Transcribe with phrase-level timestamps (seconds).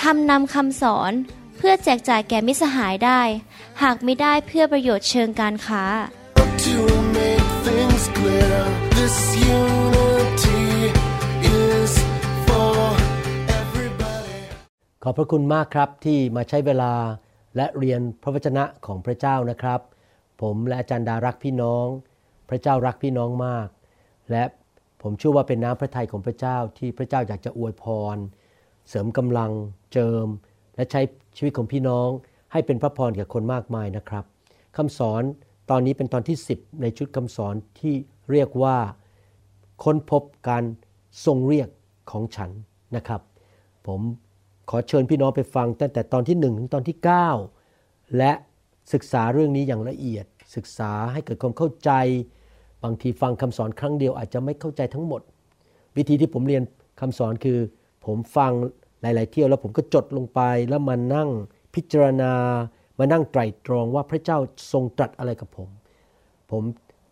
[0.00, 1.12] ทำนำคำสอน
[1.56, 3.20] เพื่อแจกจ่ายแก่มิสหายได้
[3.82, 5.84] หากไม่ได้เพื่อประโยชน์เชิงการค้า
[6.66, 6.78] To
[7.18, 8.56] make things clear,
[8.98, 9.16] this
[9.58, 10.64] unity
[11.62, 11.92] is
[12.46, 12.76] for
[13.60, 14.38] everybody.
[15.02, 16.92] ขอบพระคุณมากครับที่มาใช้เวลา
[17.56, 19.80] และเรียนพระวจนะของพระเจ้านะครับ
[20.42, 21.86] ผมและอาจารย์ดารักพี่น้อง
[22.48, 23.68] พระเจ้ารักพี่น้องมาก
[24.30, 24.44] และ
[25.02, 28.16] ผมเชื่อว่าเป็นน้ำพระทัยของพระเจ้าที่พระเจ้าอยากจะอวยพร
[28.88, 29.50] เสริมกำลัง
[29.92, 30.26] เจิม
[30.76, 31.00] และใช้
[31.36, 32.08] ชีวิตของพี่น้อง
[32.52, 34.24] ให้เป็นพระพรแก่คนมากมายนะครับ
[34.76, 35.22] คำสอน
[35.70, 37.94] ตอนนี้เป็นตอนที่ 10 ในชุดคำสอนที่
[38.30, 38.76] เรียกว่า
[39.84, 40.64] ค้นพบการ
[41.24, 41.68] ทรงเรียก
[42.10, 42.50] ของฉัน
[42.96, 43.20] นะครับ
[43.86, 44.00] ผม
[44.70, 46.96] ขอเชิญพี่น้องไปฟังตั้งแต่ตอนที่1ถึงตอนที่
[47.56, 48.32] 9 และ
[48.92, 51.90] ศึกษาเรื่องนี้อย่างละเอียด ศึกษาให้เกิดความเข้าใจ
[52.84, 55.22] บางทีฟังคำสอนครั้งเดียวอาจจะไม่เข้าใจทั้งหมด
[55.96, 56.62] วิธีที่ผมเรียน
[57.00, 57.58] คำสอนคือ
[58.06, 58.52] ผมฟัง
[59.00, 61.30] หลาย ๆ เที่ยวแล้วผมก็จดลงไปแล้วมานั่ง
[61.74, 62.32] พิจารณา
[62.98, 64.38] มานั่งไตรตรองว่าพระเจ้า
[64.72, 65.68] ทรงตรัสอะไรกับผม
[66.50, 66.62] ผม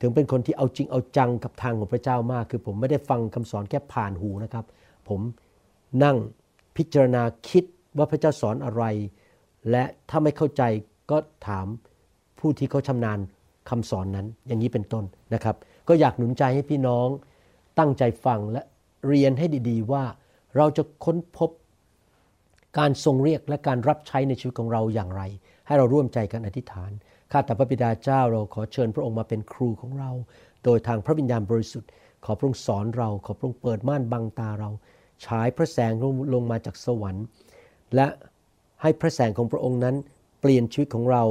[0.01, 4.65] ถึงเป็นคนที่เอาจริงเอาจังกับทางของพระเจ้ามาก คือผมไม่ได้ฟังคำสอนแค่ผ่านหูนะครับ
[5.09, 5.21] ผม
[6.05, 6.17] นั่ง
[6.77, 7.65] พิจารณาคิด
[7.97, 8.85] ว่าพระเจ้าสอนอะไร
[9.71, 10.63] และถ้าไม่เข้าใจ
[11.11, 11.67] ก็ถาม
[12.39, 13.19] ผู้ที่เขาชำนาญ
[13.71, 15.57] คำสอนนั้น อย่างนี้เป็นต้นนะครับ
[15.89, 17.09] ก็อยากหนุนใจให้พี่น้อง
[17.79, 18.63] ตั้งใจฟังและ
[19.09, 20.05] เรียนให้ดี ๆ ว่า
[20.57, 21.51] เราจะค้นพบ
[22.79, 25.23] การทรงเรียกและการรับใช้ในชีวิตของเราอย่างไร
[25.67, 26.91] ให้เราร่วมใจกันอธิษฐาน
[27.33, 30.11] ข้าแต่พระบิดาเจ้าเราขอเชิญพระองค์มาเป็นครูของเรา
[30.65, 31.91] โดยทางพระวิญญาณบริสุทธิ์
[32.25, 34.71] ขอพระองค์สอนเรา ขอพระองค์เปิดม่านบังตาเรา
[35.27, 37.25] ฉายพระแสงลงลงมาจากสวรรค์
[37.95, 38.07] และ
[38.83, 39.97] ให้พระแสงของพระองค์นั้น
[40.41, 41.25] เปลี่ยนชีวิตของเรา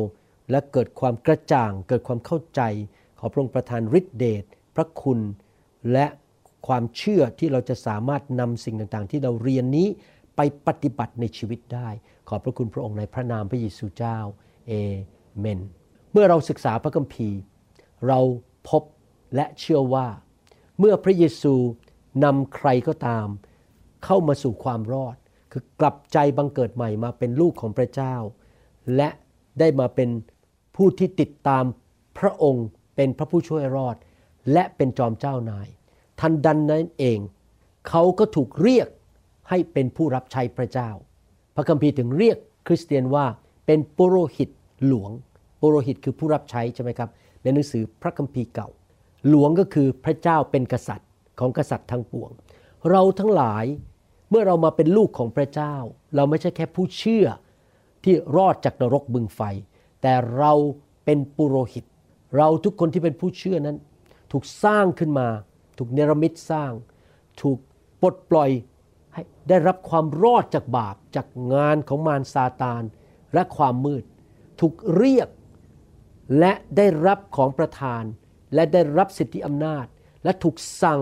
[0.52, 2.62] และเกิดความกระจ่าง เกิดความเข้าใจ
[3.20, 4.44] ขอพระองค์ประทานฤทธิเดช
[4.76, 5.20] พระคุณ
[5.92, 6.06] และ
[6.68, 9.88] ความเชื่อที่เราจะสามารถนำสิ่งต่างๆ ที่เราเรียนนี้
[10.35, 11.90] ไปปฏิบัติในชีวิตได้
[12.29, 14.18] ขอบพระคุณพระองค์ในพระนามพระเยซูเจ้า
[14.68, 14.72] เอ
[15.40, 15.59] เมน
[16.12, 17.40] เมื่อเราศึกษาพระคัมภีร์
[18.07, 18.19] เรา
[18.69, 18.84] พบ
[19.35, 20.07] และเชื่อว่า
[20.79, 21.53] เมื่อพระเยซู
[22.23, 23.28] นำใครก็ตาม
[24.06, 25.16] เข้ามาสู่ความรอด
[25.52, 28.16] คือกลับใจบังเกิดใหม่มาเป็นลูกของพระเจ้า
[28.96, 29.09] และ
[29.59, 30.09] ได้มาเป็น
[30.75, 31.63] ผู้ที่ติดตาม
[32.19, 33.96] พระองค์เป็นพระผู้ช่วยรอด
[34.53, 35.68] และเป็นจอมเจ้านาย
[36.23, 37.19] ทันดันนั้นเอง
[37.89, 38.88] เขาก็ถูกเรียก
[39.50, 40.89] ให้เป็นผู้รับใช้พระเจ้า
[41.56, 43.25] พระคัมภีร์ถึงเรียกคริสเตียนว่า
[43.66, 44.50] เป็นปุโรหิต
[44.88, 45.11] หลวง
[45.61, 47.09] ปุโรหิตคือผู้รับใช้ใช่ไหมครับ
[47.41, 48.69] ในหนังสือพระคัมภีร์เก่า
[49.29, 52.31] หลวงก็คือพระเจ้าเป็นกษัตริย์ของกษัตริย์ทั้งปวง
[52.91, 53.66] เราทั้งหลาย
[54.29, 55.75] เมื่อเรามาเป็นลูกของพระเจ้า
[56.16, 57.25] เราไม่ใช่แค่ผู้เชื่อ
[58.03, 59.41] ที่รอดจากนรกบึงไฟ
[60.01, 60.53] แต่เรา
[61.05, 61.85] เป็นปุโรหิต
[62.38, 63.78] เราทุกคนที่เป็นผู้เชื่อนั้น
[64.31, 65.28] ถูกสร้างขึ้นมา
[65.78, 66.72] ถูกเนรมิตสร้าง
[67.41, 67.59] ถูก
[68.01, 68.51] ปลดปล่อย
[69.13, 72.84] ให้ได้รับความรอดจากบาปจากงานของมารซาตาน
[73.34, 74.03] และความมืด
[74.59, 75.29] ถูกเรียก
[76.39, 78.03] และได้รับของประทาน
[78.53, 79.85] และได้รับสิทธิอำนาจ
[80.23, 81.01] และถูกสั่ง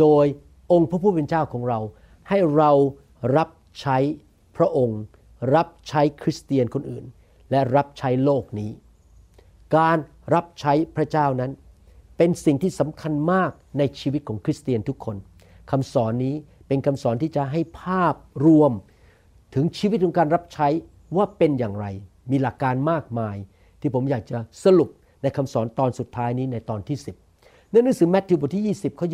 [0.00, 0.26] โดย
[0.72, 1.80] องค์พระผู้เป็นเจ้าของเรา
[2.28, 2.70] ให้เรา
[3.36, 3.96] รับใช้
[4.56, 5.00] พระองค์
[5.54, 7.04] รับใช้คริสเตียนคนอื่น
[7.50, 8.70] และรับใช้โลกนี้
[9.76, 9.98] การ
[10.34, 11.52] รับใช้พระเจ้านั้น
[12.16, 15.16] เป็นสิ่งที่สำคัญมาก ในชีวิตของคริสเตียนทุกคน
[15.70, 16.34] คำสอนนี้
[16.68, 18.14] เป็นคำสอนที่จะให้ภาพ
[18.46, 18.72] รวม
[19.54, 20.68] ถึงชีวิตของการรับใช้
[21.16, 21.86] ว่าเป็นอย่างไร
[22.30, 23.36] มีหลักการมากมาย
[23.80, 24.90] ที่ผมอยากจะสรุป
[25.22, 26.98] ในคำสอนตอนสุดท้ายนี้ในตอนที่
[27.34, 29.06] 10 ในหนังสือแมทธิวบทที่ 20ข้อ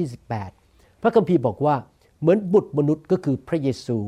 [0.46, 1.76] 28 พระคัมภีร์บอกว่า
[2.20, 3.98] เหมือนบุตรมนุษย์ก็คือพระเยซู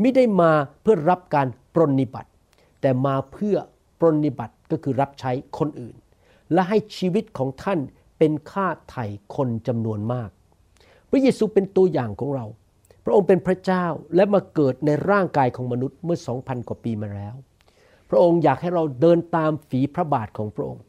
[0.00, 0.52] ไม่ได้มา
[0.82, 2.30] เพื่อรับการปรนนิบัติ
[2.80, 3.56] แต่มาเพื่อ
[4.00, 5.96] ปรนนิบัติก็คือรับใช้คนอื่น
[6.52, 7.78] และให้ชีวิตของท่าน
[8.20, 10.30] เป็นค่าไถ่คนจำนวนมาก
[11.10, 12.46] พระเยซูเป็นตัวอย่างของเรา
[13.04, 13.84] พระองค์เป็นพระเจ้า
[14.14, 17.34] และมาเกิดในร่างกายของมนุษย์เมื่อ 2,000 กว่าปีมาแล้ว
[18.10, 20.82] พระองค์อยากให้เราเดินตามฝีพระบาทของพระองค์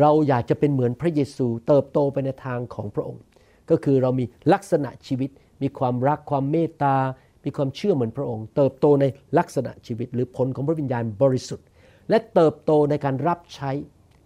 [0.00, 3.22] เราอยากจะเป็นเหมือนพระเยซูเติบโตไปในทางของพระองค์
[3.70, 5.30] ก็คือเรามีลักษณะชีวิต
[5.62, 6.96] มีความรักความเมตตา
[7.44, 9.04] มีความเชื่อเหมือนพระองค์ เติบโตใน
[9.38, 11.66] ลักษณะชีวิต หรือผลของพระวิญญาณบริสุทธิ์
[12.10, 13.70] และเติบโตในการรับใช้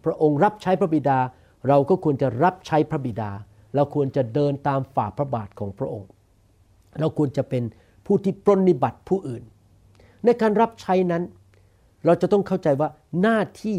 [0.04, 1.18] พระองค์รับใช้พระบิดา
[1.68, 3.30] เราก็ควรจะรับใช้พระบิดา
[3.74, 6.10] เราควรจะเดินตามฝ่าพระบาทของพระองค์
[7.00, 7.62] เราควรจะเป็น
[8.06, 9.42] ผู้ที่ปรนนิบัติผู้อื่น
[10.24, 11.22] ในการรับใช้นั้น
[12.04, 12.88] เราจะต้องเข้าใจว่า
[13.20, 13.78] หน้าที่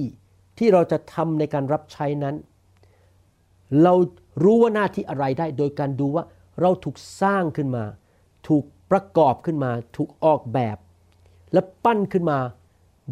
[0.58, 2.36] ที่เราจะทำในการรับใช้นั้น
[3.84, 3.94] เรา
[4.44, 6.24] รู้ว่าหน้าที่อะไรได้ โดยการดูว่า
[6.62, 7.84] เราถูกสร้างขึ้นมา
[8.48, 10.78] ถูกประกอบขึ้นมา ถูกออกแบบ
[11.54, 12.40] และปั้นขึ้นมา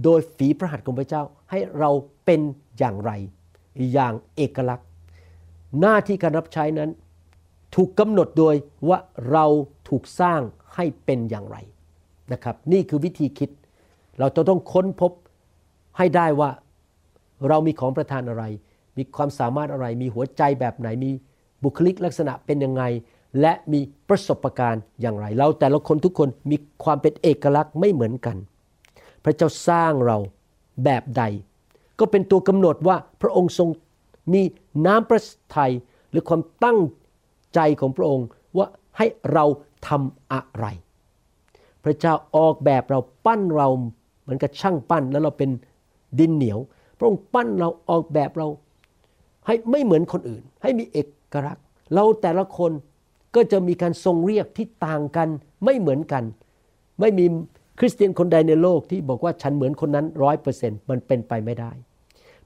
[0.03, 1.89] โดยฝีพระหัตถ์ของพระเจ้าให้เรา
[2.25, 2.41] เป็น
[2.77, 3.11] อย่างไร
[3.91, 4.87] อย่างเอกลักษณ์
[5.79, 6.91] หน้าที่การรับใช้นั้น
[7.75, 8.55] ถูกกำหนดโดย
[8.89, 8.99] ว่า
[9.31, 9.45] เรา
[9.89, 10.41] ถูกสร้าง
[10.75, 11.57] ให้เป็นอย่างไร
[12.33, 13.49] นะครับ นี่คือวิธีคิด
[14.19, 15.11] เราจะต้องค้นพบ
[15.97, 16.49] ให้ได้ว่า
[17.47, 18.43] เรามีของประทานอะไร
[18.97, 21.11] มีความสามารถอะไร มีหัวใจแบบไหน มี
[21.63, 22.83] บุคลิกลักษณะเป็นยังไง
[23.41, 28.37] และมีประสบการณ์อย่างไร เราแต่ละคนทุกคนมีความเป็นเอกลักษณ์ไม่เหมือนกัน
[29.23, 30.17] พระเจ้าสร้างเรา
[30.83, 31.23] แบบใด
[31.99, 33.69] ก็เป็นตัวกำหนดว่าพระองค์ทรง
[34.33, 34.41] มี
[34.85, 35.21] น้ำพระ
[35.55, 35.71] ทัย
[36.11, 36.79] หรือความตั้ง
[37.55, 38.27] ใจของพระองค์
[38.57, 38.67] ว่า
[38.97, 39.45] ให้เรา
[39.87, 40.65] ทำอะไร
[41.83, 43.67] พระเจ้าออกแบบเราปั้นเรา
[44.21, 45.49] เหมือนกับช่างปั้นแล้วเราเป็น
[46.19, 46.59] ดินเหนียว
[46.97, 48.47] พระองค์ปั้นเราออกแบบเรา
[49.45, 50.99] ให้ไม่เหมือนคนอื่น ให้มีเอ
[51.33, 52.71] กลักษณ์ เราแต่ละคน
[53.35, 55.27] ก็จะมีการทรงเรียกที่ต่างกัน
[55.65, 56.23] ไม่เหมือนกัน
[56.99, 57.25] ไม่มี
[57.79, 61.71] คริสเตียนคนใดในโลกที่บอกว่าฉันเหมือนคนนั้นร้อยเปอร์เซ็นต์มันเป็นไปไม่ได้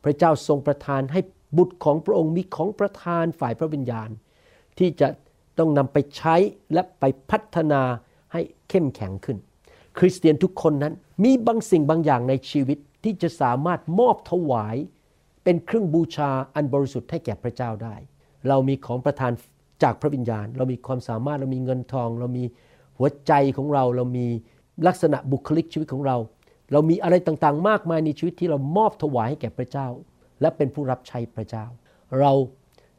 [0.03, 1.19] พระเจ้าทรงประทานให้
[1.57, 4.09] บุตรของพระองค์มีของประทานฝ่ายพระวิญญาณ
[4.77, 5.07] ที่จะ
[5.57, 6.35] ต้องนำไปใช้
[6.73, 7.81] และไปพัฒนา
[8.33, 9.37] ให้เข้มแข็งขึ้น
[9.97, 10.93] คริสเตียนทุกคนนั้น
[11.23, 14.75] มีบางสิ่งบางอย่างในชีวิตที่จะสามารถมอบถวาย
[15.43, 17.95] เป็นเครื่องบูชาอันบริสุทธิ์ให้แก่พระเจ้าได้
[18.47, 19.31] เรามีของประทาน
[19.83, 22.43] จากพระวิญญาณ เรามีความสามารถเรามีเงินทอง เรามี
[22.97, 24.27] หัวใจของเราเรามี
[24.87, 26.17] ลักษณะบุคลิกชีวิตของเรา
[26.71, 29.87] เรามีอะไรต่างๆ มากมายในชีวิตที่เรามอบถวายให้แก่พระเจ้า
[30.41, 31.65] และเป็นผู้รับใช้พระเจ้า
[32.19, 32.31] เรา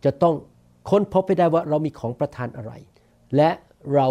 [0.04, 0.34] จะต้อง
[0.90, 2.72] ค้นพบให้ได้ว่าเรามีของประทานอะไร
[3.36, 3.50] และ
[3.94, 4.06] เรา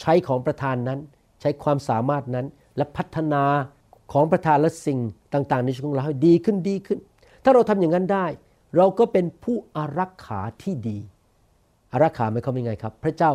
[0.00, 0.98] ใช้ของประทานนั้น
[1.40, 2.46] ใช้ความสามารถนั้น
[2.76, 3.44] และพัฒนา
[4.12, 4.98] ของประทานและสิ่ง
[5.34, 6.98] ต่าง ๆ ในชีวิตของเราให้ดีขึ้นดีขึ้น
[7.44, 8.26] ถ้าเราทำอย่างนั้นได้
[8.76, 10.98] เราก็เป็นผู้อารักขาที่ดี
[11.92, 13.30] อารักขาหมายความว่าไงครับ พระเจ้า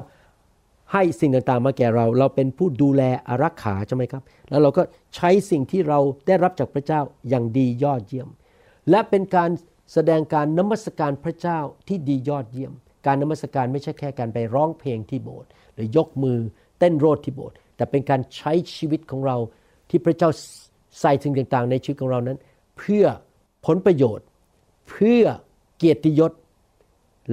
[0.94, 4.84] ให้สิ่งต่างๆมาแก่เรา เราเป็นผู้ดูแลอารักขาใช่ไหมครับ แล้วเราก็
[5.16, 8.30] ใช้สิ่งที่เราได้รับจากพระเจ้าอย่างดียอดเยี่ยม
[8.90, 9.50] และเป็นการ
[9.94, 12.74] แสดงการนมัสการพระเจ้าที่ดียอดเยี่ยม
[13.06, 16.40] การนมัสการไม่ใช่แค่การไปร้องเพลงที่โบสถ์หรือยกมือ
[16.80, 19.38] เต้นโรดที่โบสถ์แต่เป็นการใช้ชีวิตของเรา
[19.90, 20.30] ที่พระเจ้า
[21.00, 22.38] ใส่สิ่งต่างๆ ในชีวิตของเรานั้น
[22.78, 23.06] เพื่อ
[23.66, 24.26] ผลประโยชน์
[24.90, 25.24] เพื่อ
[25.78, 26.32] เกียรติยศ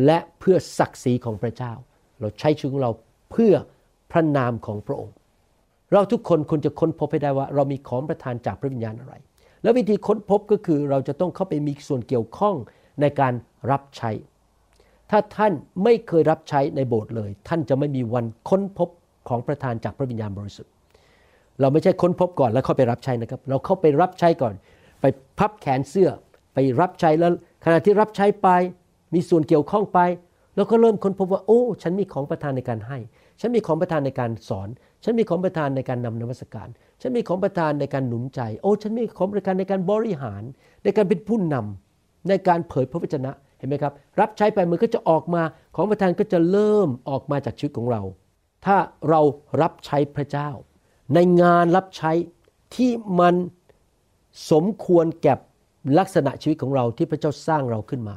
[0.05, 1.73] และเพื่อศักดิ์ศรีของพระเจ้า
[2.21, 2.93] เราใช้ชีวิตของเรา
[3.31, 3.53] เพื่อ
[4.12, 5.17] พระนามของพระองค์
[5.93, 9.15] เราทุกคนควรจะค้นพบให้ได้ว่า เรามีของประทานจากพระวิญญาณอะไร
[9.62, 12.56] แล้ววิธีค้นพบก็คือเราจะต้องเข้าไปมีส่วนเกี่ยวข้อง
[13.00, 13.32] ในการ
[13.71, 14.11] รับใช้
[15.11, 15.53] ถ้าท่าน
[15.85, 18.88] ไม่เคยรับใช้ในโบสถ์เลย ท่านจะไม่มีวันค้นพบ
[19.29, 20.73] ของประทานจากพระวิญญาณบริสุทธิ์
[21.61, 24.55] เราไม่ใช่ค้นพบก่อนแล้วเข้าไปรับใช้นะครับ เราเข้าไปรับใช้ก่อน
[25.00, 25.05] ไป
[25.38, 26.11] พับแขนเสื้อ
[26.55, 27.33] ไปรับใช้แล้ว
[27.65, 28.49] ขณะที่รับใช้ไป
[29.15, 29.99] มีส่วนเกี่ยวข้องไป
[30.61, 32.99] แล้วก็เริ่มค้นพบว่า โอ้ ฉันมีของประทานในการให้
[33.41, 34.69] ฉันมีของประทานในการสอน
[35.05, 36.69] ฉันมีของประทานในการนำนมัสการ
[37.01, 40.43] ฉันมีของประทานในการหนุนใจ โอ้ ฉันมีของประทานในการบริหาร
[40.85, 45.43] ในการเป็นผู้นำในการเผยพระวจนะเห็นไหมครับ รับใช้ไปมันก็จะออกมา
[45.77, 48.03] ของประทานก็จะเริ่มออกมาจากชีวิตของเรา
[48.67, 48.77] ถ้า
[49.09, 49.21] เรา
[49.62, 50.51] รับใช้พระเจ้า
[51.15, 52.12] ในงานรับใช้
[52.76, 52.90] ที่
[53.21, 53.35] มัน
[54.50, 55.35] สมควรแก่
[55.99, 58.17] ลักษณะชีวิตของเราที่พระเจ้าสร้างเราขึ้นมา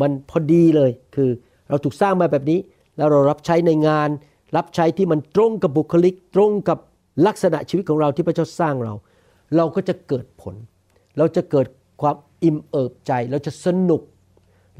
[0.00, 1.30] มันพอดีเลย คือ
[1.68, 2.58] เราถูกสร้างมาแบบนี้
[2.96, 4.08] แล้วเรารับใช้ในงาน
[4.56, 6.78] รับใช้ที่มันตรงกับบุคลิก ตรงกับ
[7.26, 8.94] ลักษณะชีวิตของเราที่พระเจ้าสร้างเรา
[9.56, 10.54] เราก็จะเกิดผล
[11.18, 11.66] เราจะเกิด
[12.02, 14.02] ความอิ่มเอิบใจ เราจะสนุก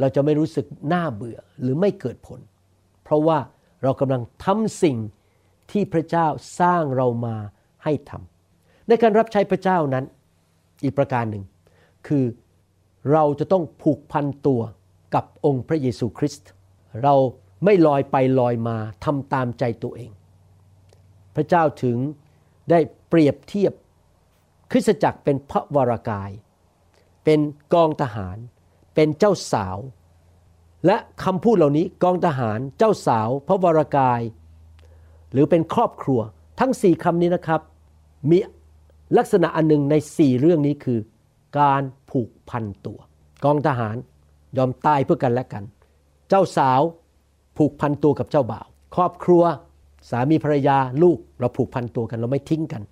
[0.00, 2.40] เราจะไม่รู้สึกน่าเบื่อหรือไม่เกิดผล
[3.04, 3.38] เพราะว่า
[3.82, 4.96] เรากำลังทำสิ่ง
[5.70, 6.26] ที่พระเจ้า
[6.60, 7.36] สร้างเรามา
[7.84, 10.04] ให้ทำในการรับใช้พระเจ้านั้น
[10.84, 11.44] อีกประการหนึ่ง
[12.06, 12.24] คือ
[13.12, 14.60] เราจะต้องผูกพันตัว
[15.14, 16.48] กับองค์พระเยซูคริสต์
[17.02, 17.14] เรา
[17.64, 20.10] ไม่ลอยไปลอยมาทำตามใจตัวเอง
[21.34, 21.96] พระเจ้าถึง
[22.70, 23.72] ได้เปรียบเทียบ
[24.70, 26.30] คริสตจักรเป็นพระวรากาย
[27.24, 27.40] เป็น
[27.74, 28.36] กองทหาร
[28.94, 29.78] เป็นเจ้าสาว
[30.86, 34.20] และคำพูดเหล่านี้กองทหารเจ้าสาว พระวรากาย
[35.32, 36.20] หรือเป็นครอบครัว
[36.60, 37.60] ทั้งสี่คำนี้นะครับ
[38.30, 38.38] มี
[39.18, 41.00] ลักษณะอันหนึ่งในสี่เรื่องนี้คือ
[41.58, 42.98] การผูกพันตัว
[43.44, 43.96] กองทหาร
[44.56, 45.64] ยอมตายเพื่อกันและกัน
[46.28, 46.80] เจ้าสาว
[47.56, 49.42] ผูกพันตัวกับเจ้าบ่าว ครอบครัว
[50.10, 52.82] สามีภรรยาลูกเราผูกพันตัวกันเราไม่ทิ้งกัน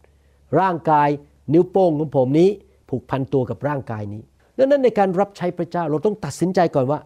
[0.60, 1.08] ร่างกาย
[1.52, 2.48] นิ้วโป้งของผมนี้
[2.90, 4.22] ผูกพันตัวกับร่างกายนี้
[4.58, 6.98] ดังนั้นในการรับใช้พระเจ้าเราต้องตัดสินใจก่อนว่า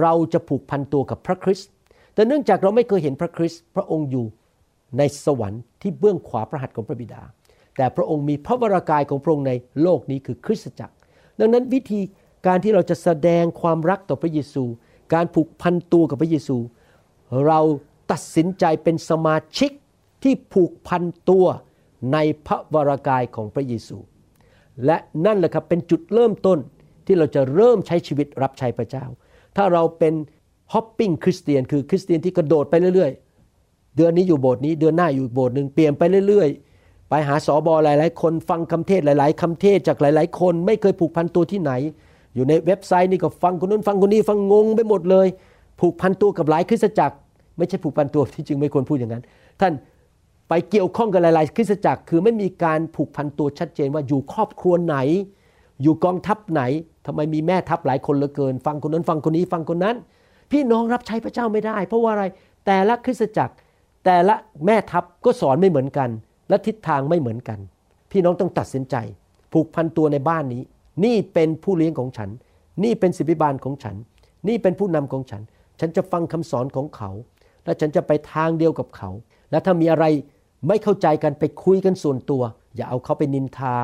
[0.00, 1.70] เราจะผูกพันตัวกับพระคริสต์
[2.14, 4.26] แต่เนื่องจากเราไม่เคยเห็นพระคริสต์พระองค์อยู่
[4.98, 7.22] ในสวรรค์ที่เบื้องขวาพระหัตถ์ของพระบิดา
[7.76, 9.52] แต่พระองค์มีพระวรากายของพระองค์ใน
[9.82, 10.94] โลกนี้คือคริสตจักร
[11.40, 12.00] ดังนั้นวิธี
[12.46, 14.64] การที่เราจะแสดงความรักต่อพระเยซู
[15.14, 16.56] การผูกพันตัวกับพระเยซู
[17.46, 17.60] เรา
[18.10, 19.70] ตัดสินใจเป็นสมาชิก
[20.22, 21.46] ที่ผูกพันตัว
[22.12, 23.98] ในพระวรากายของพระเยซู
[24.84, 24.96] และ
[25.26, 26.58] นั่นแหละครับเป็นจุดเริ่มต้น
[27.06, 29.04] ที่เราจะเริ่มใช้ชีวิตรับใช้พระเจ้า
[29.56, 30.14] ถ้าเราเป็น
[30.72, 41.72] ฮอปปิ้งคริสเตียนคือคริสเตียนที่กระโดดไปเรื่อยๆ เดือนนี้อยู่โบสถ์นี้เดือนหน้าอยู่โบสถ์หนึ่งเปลี่ยนไปเรื่อยๆ ไปหาสอบอหลายๆ คนฟังคำเทศหลาย ๆคำเทศจากหลาย ๆ คนไม่เคยผูกพันตัวที่ไหน
[42.34, 45.26] อยู่ในเว็บไซต์นี่ก็ฟังคนนู้นฟังคนนี้ฟังงงไปหมดเลย
[45.80, 47.16] ผูกพันตัวกับหลายคริสตจักร
[47.58, 49.24] ไม่ใช่ผูกพันตัวที่จริงไม่ควรพูดอย่างนั้น
[49.60, 49.72] ท่าน
[50.48, 54.96] ไปเกี่ยวข้องกับหลายๆ คริสตจักร คือไม่มีการผูกพันตัวชัดเจนว่าอยู่ครอบครัวไหน
[55.82, 56.62] อยู่กองทัพไหน
[57.06, 59.96] ทำไมมีแม่ทัพหลายคนเหลือเกิน ฟังคนนั้นฟังคนนี้ฟังคนนั้น
[60.52, 62.24] พี่น้องรับใช้พระเจ้าไม่ได้ เพราะว่าอะไร
[62.66, 63.54] แต่ละคริสตจักร
[64.04, 64.34] แต่ละ
[64.66, 66.08] แม่ทัพก็สอนไม่เหมือนกัน
[66.48, 67.58] และทิศทางไม่เหมือนกัน
[68.12, 68.96] พี่น้องต้องตัดสินใจ
[69.52, 70.62] ผูกพันตัวในบ้านนี้
[71.04, 72.30] นี่เป็นผู้เลี้ยงของฉัน
[72.84, 73.96] นี่เป็นศิบิบาลของฉัน
[74.48, 75.42] นี่เป็นผู้นำของฉัน
[75.80, 77.10] ฉันจะฟังคำสอนของเขา
[77.64, 79.10] และฉันจะไปทางเดียวกับเขา
[79.50, 80.04] และถ้ามีอะไร
[80.68, 82.42] ไม่เข้าใจกันไปคุยกันส่วนตัว
[82.76, 83.74] อย่าเอาเขาไปนินทา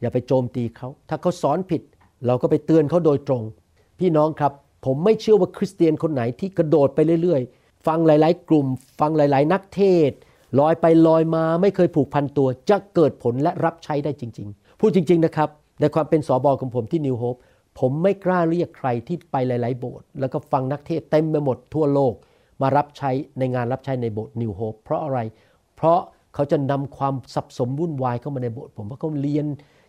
[0.00, 1.82] อย่าไปโจมตีเขา ถ้าเขาสอนผิด
[2.26, 3.42] เราก็ไปเตือนเขาโดยตรง
[3.98, 4.52] พี่น้องครับ
[4.84, 8.66] ผมไม่เชื่อว่าคริสเตียนคนไหนที่กระโดดไปเรื่อยๆ ฟังหลายๆ กลุ่ม
[9.00, 10.10] ฟังหลายๆ นักเทศ
[10.60, 15.48] ลอยไปลอยมาไม่เคยผูกพันตัว จะเกิดผลและรับใช้ได้จริง ๆ พูดจริง ๆนะครับ
[15.82, 17.36] ในความเป็นสอบอของผมที่นิวโฮป
[17.80, 22.14] ผมไม่กล้าเรียกใครที่ไปหลาย ๆ โบสถ์แล้วก็ฟังนักเทศเต็มไปหมดทั่วโลก
[22.62, 25.18] มารับใช้ในงานรับใช้ในโบสถ์นิวโฮปเพราะอะไร
[25.76, 26.00] เพราะ
[26.34, 29.46] เขาจะนำความสับสมวุ่นวายเข้ามาในโบสถ์ผมเพราะเขาเรียน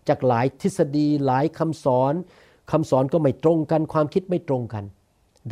[0.10, 2.14] จากหลายทฤษฎีหลายคำสอน
[2.72, 4.84] คำสอนก็ไม่ตรงกัน ความคิดไม่ตรงกัน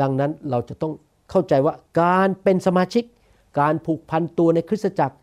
[0.02, 0.94] ดังนั้นเราจะต้อง
[1.30, 3.04] เข้าใจว่าการเป็นสมาชิก
[3.60, 5.18] การผูกพันตัวในคริสตจักร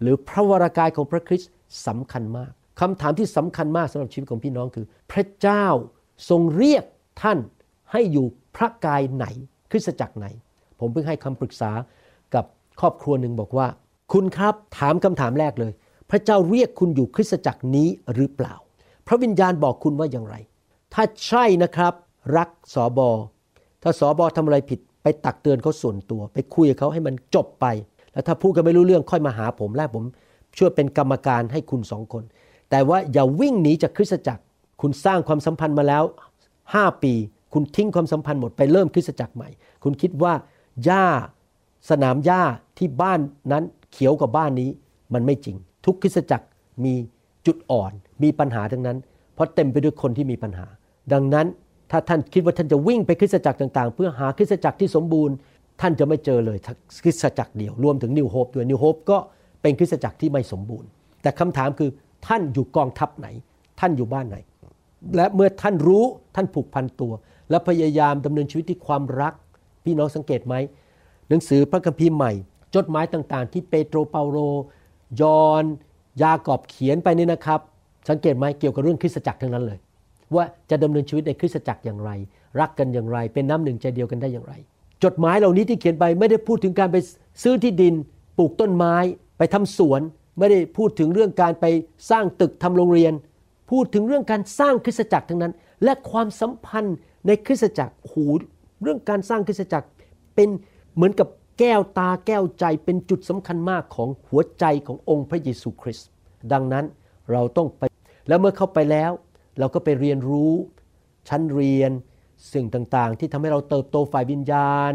[0.00, 1.50] หรือพระวรากายของพระคริสต์
[1.86, 5.66] สำคัญมาก คำถามที่สำคัญมากสำหรับชีวิตของพี่น้องคือ พระเจ้า
[6.28, 6.84] ทรงเรียก
[7.22, 7.38] ท่าน
[7.92, 9.26] ให้อยู่พระกายไหน
[9.70, 10.26] คริสตจักรไหน
[10.78, 11.70] ผมเพิ่งให้คำปรึกษา
[12.34, 12.44] กับ
[12.80, 13.66] ครอบครัวหนึ่งบอกว่า
[14.12, 15.72] คุณครับถามคำถามแรกเลย
[16.10, 18.54] พระเจ้าเรียกคุณอยู่คริสตจักรนี้หรือเปล่า
[19.06, 20.36] พระวิญญาณบอกคุณว่าอย่างไร
[20.94, 21.92] ถ้าใช่นะครับ
[22.36, 23.10] รักสอบอ
[23.82, 27.66] ถ้าสอบอทำอะไรผิดไปตักเตือนเขาส่วนตัว ไปคุยกับเขาให้มันจบไป
[28.12, 30.04] แล้วถ้าพูดกันไม่รู้เรื่องค่อยมาหาผมและผม
[30.58, 32.24] ช่วยเป็นกรรมการให้คุณสองคน
[32.70, 34.42] แต่ว่าอย่าวิ่งหนีจากคริสตจักร
[34.80, 36.04] คุณสร้างความสัมพันธ์มาแล้ว
[36.54, 37.12] 5 ปี
[37.52, 39.48] คุณทิ้งความสัมพันธ์หมดไปเริ่มคริสตจักรใหม่
[39.84, 40.32] คุณคิดว่า
[40.84, 41.06] หญ้า
[41.90, 42.42] สนามหญ้า
[42.78, 43.20] ที่บ้าน
[43.52, 44.70] นั้นเขียวกว่าบ้านนี้
[45.14, 46.46] มันไม่จริง ทุกคริสตจักร
[46.84, 46.94] มี
[47.46, 48.98] จุดอ่อน มีปัญหาทั้งนั้น
[49.34, 50.66] เพราะเต็มไปด้วยคนที่มีปัญหา
[51.12, 51.46] ดังนั้น
[51.90, 55.34] ถ้าท่านคิดว่าท่านจะวิ่งไปคริสตจักรต่างๆ เพื่อหาคริสตจักรที่สมบูรณ์
[55.80, 56.58] ท่านจะไม่เจอเลย
[57.04, 59.18] คริสตจักรเดียวรวมถึงนิวโฮปด้วยนิวโฮปก็
[59.62, 60.88] เป็นคริสตจักรที่ไม่สมบูรณ์
[61.22, 61.90] แต่คำถามคือ
[62.26, 63.28] ท่านอยู่กองทัพไหน
[63.80, 64.36] ท่านอยู่บ้านไหน
[65.16, 67.12] และเมื่อท่านรู้ท่านผูกพันตัว
[67.50, 69.34] และพยายามดำเนินชีวิตที่ความรัก
[69.84, 70.54] พี่น้องสังเกตไหม
[71.28, 72.32] หนังสือพระคัมภีร์ใหม่
[72.74, 74.38] จดหมายต่างๆ ที่เปโตรเปาโล
[75.20, 75.64] ยอน
[76.22, 77.60] ยากอบเขียนไปนี่นะครับ
[78.08, 79.78] สังเกตไหมเกี่ยวกับเรื่องคริสตจักรทั้งนั้นเลย
[80.34, 82.10] ว่าจะดำเนินชีวิตในคริสตจักรอย่างไร
[82.60, 84.54] รักกันอย่างไร เป็นน้ำหนึ่งใจเดียวกันได้อย่างไร
[85.04, 86.96] จดหมายเหล่านี้ที่เขียนไปไม่ได้พูดถึงการไป
[87.42, 87.94] ซื้อที่ดิน
[88.38, 88.94] ปลูกต้นไม้
[89.38, 90.00] ไปทำสวน
[90.40, 91.66] ไม่ได้พูดถึงเรื่องการไป
[92.10, 93.12] สร้างตึกทำโรงเรียน
[93.70, 95.52] พูดถึงเรื่องการสร้างคริสตจักรทั้งนั้น
[95.84, 98.14] และความสัมพันธ์ในคริสตจักรโห
[98.82, 99.88] เรื่องการสร้างคริสตจักร
[100.34, 100.48] เป็น
[100.94, 101.28] เหมือนกับ
[101.58, 106.08] แก้วตาแก้วใจเป็นจุดสำคัญมากของหัวใจขององค์พระเยซูคริสต์
[106.52, 106.84] ดังนั้น
[107.32, 107.82] เราต้องไป
[108.28, 109.10] แล้วเมื่อเข้าไปแล้ว
[109.58, 110.52] เราก็ไปเรียนรู้
[111.28, 111.90] ชั้นเรียน
[112.52, 114.92] สิ่งต่างๆ ที่ทำให้เราเติบโตฝ่ายวิญญาณ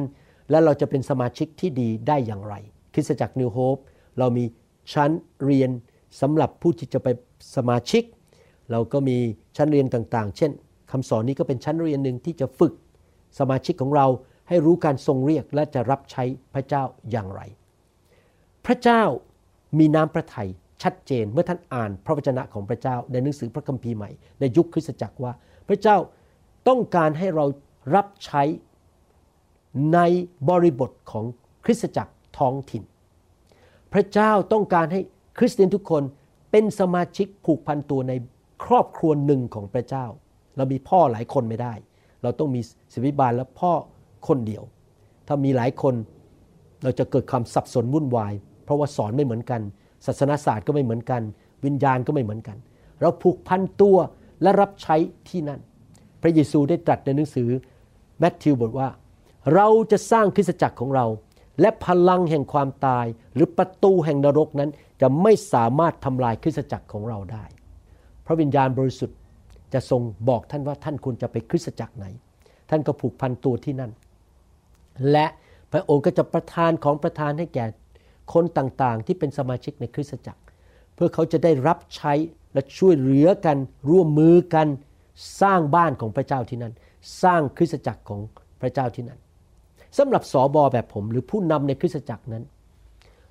[0.50, 2.56] และเราจะเป็นสมาชิกที่ดีได้อย่างไร
[2.94, 3.78] คริสตจักรนิวโฮป
[4.20, 4.46] เรามี
[4.94, 5.10] ชั้น
[5.46, 5.70] เรียน
[6.22, 7.08] สำหรับผู้ที่จะไป
[7.56, 8.04] สมาชิก
[8.72, 9.18] เราก็มี
[9.58, 10.52] ชั้นเรียนต่างๆ เช่น
[10.92, 12.74] คำสอนนี้ก็เป็นชั้นเรียนหนึ่งที่จะฝึก
[13.40, 14.08] สมาชิกของเรา
[14.48, 16.24] ให้รู้การทรงเรียกและจะรับใช้
[16.54, 17.42] พระเจ้าอย่างไร
[18.66, 19.02] พระเจ้า
[19.80, 20.50] มีน้ำพระทัย
[20.84, 25.32] ชัดเจนเมื่อท่านอ่านพระวจนะของพระเจ้าในหนังสือพระคัมภีร์ใหม่ในยุคคริสตจักรว่า
[25.68, 25.98] พระเจ้า
[26.68, 27.46] ต้องการให้เรา
[27.96, 28.44] รับใช้
[29.94, 30.00] ใน
[30.50, 31.26] บริบทของ
[31.66, 32.84] คริสตจักรท้องถิ่น
[33.96, 35.02] พระเจ้าต้องการให้
[35.38, 36.04] คริสเตียนทุกคน
[36.52, 38.14] เป็นสมาชิกผูกพันตัวใน
[38.66, 40.06] ครอบครัวหนึ่งของพระเจ้า
[40.58, 41.74] เรามีพ่อหลายคนไม่ได้
[42.24, 42.62] เราต้องมี
[42.94, 43.72] ศิวิบาลและพ่อ
[44.28, 44.64] คนเดียว
[45.28, 45.96] ถ้ามีหลายคน
[46.84, 48.34] เราจะเกิดความสับสนวุ่นวาย
[48.64, 49.62] เพราะว่าสอนไม่เหมือนกัน
[50.06, 51.22] ศาสนาศาสตร์ก็ไม่เหมือนกัน
[51.66, 52.58] วิญญาณก็ไม่เหมือนกัน
[53.02, 53.98] เราผูกพันตัว
[54.42, 54.96] และรับใช้
[55.30, 55.60] ที่นั่น
[56.22, 57.50] พระเยซูได้ตรัสในหนังสือ
[58.20, 58.90] แมทธิวบทว่า
[59.54, 61.06] เราจะสร้างคริสตจักรของเรา
[61.62, 64.70] และพลังแห่งความตาย หรือประตูแห่งนรกนั้น
[65.02, 67.44] จะไม่สามารถทำลายคริสตจักรของเราได้
[68.26, 69.18] พระวิญญาณบริสุทธิ์
[69.74, 72.06] จะทรงบอกท่านว่าท่านควรจะไปคริสตจักรไหน
[72.70, 73.92] ท่านก็ผูกพันตัวที่นั่น
[75.12, 75.28] และ
[75.72, 77.66] พระองค์ก็จะประทานของประทานให้แก่
[78.34, 80.42] คนต่างๆ ที่เป็นสมาชิกในคริสตจักร
[80.96, 82.14] เพื่อเขาจะได้รับใช้
[82.54, 83.58] และช่วยเหลือกัน
[83.90, 84.68] ร่วมมือกัน
[85.42, 86.74] สร้างบ้านของพระเจ้าที่นั่น
[87.24, 88.22] สร้างคริสตจักรของ
[88.62, 89.20] พระเจ้าที่นั่น
[89.98, 92.44] สำหรับสอบอแบบผม หรือผู้นำในคริสตจักรนั้น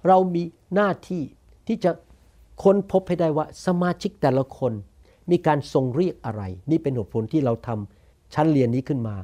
[0.07, 0.43] เรามี
[0.75, 1.23] หน้าที่
[1.67, 1.91] ที่จะ
[2.63, 4.73] ค้นพบให้ได้ว่าสมาชิกแต่ละคน
[5.31, 9.17] มีการทรงเรียกอะไร นี่เป็นเหตุผลที่เราทำชั้นเรียนนี้ขึ้นมา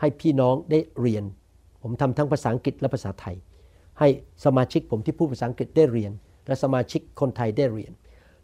[0.00, 1.24] ให้พี่น้องได้เรียน
[1.82, 3.36] ผมทำทั้งภาษาอังกฤษและภาษาไทย
[3.98, 4.08] ให้
[4.44, 6.12] สมาชิกผมที่พูดภาษาอังกฤษได้เรียน
[6.46, 7.92] และสมาชิกคนไทยได้เรียน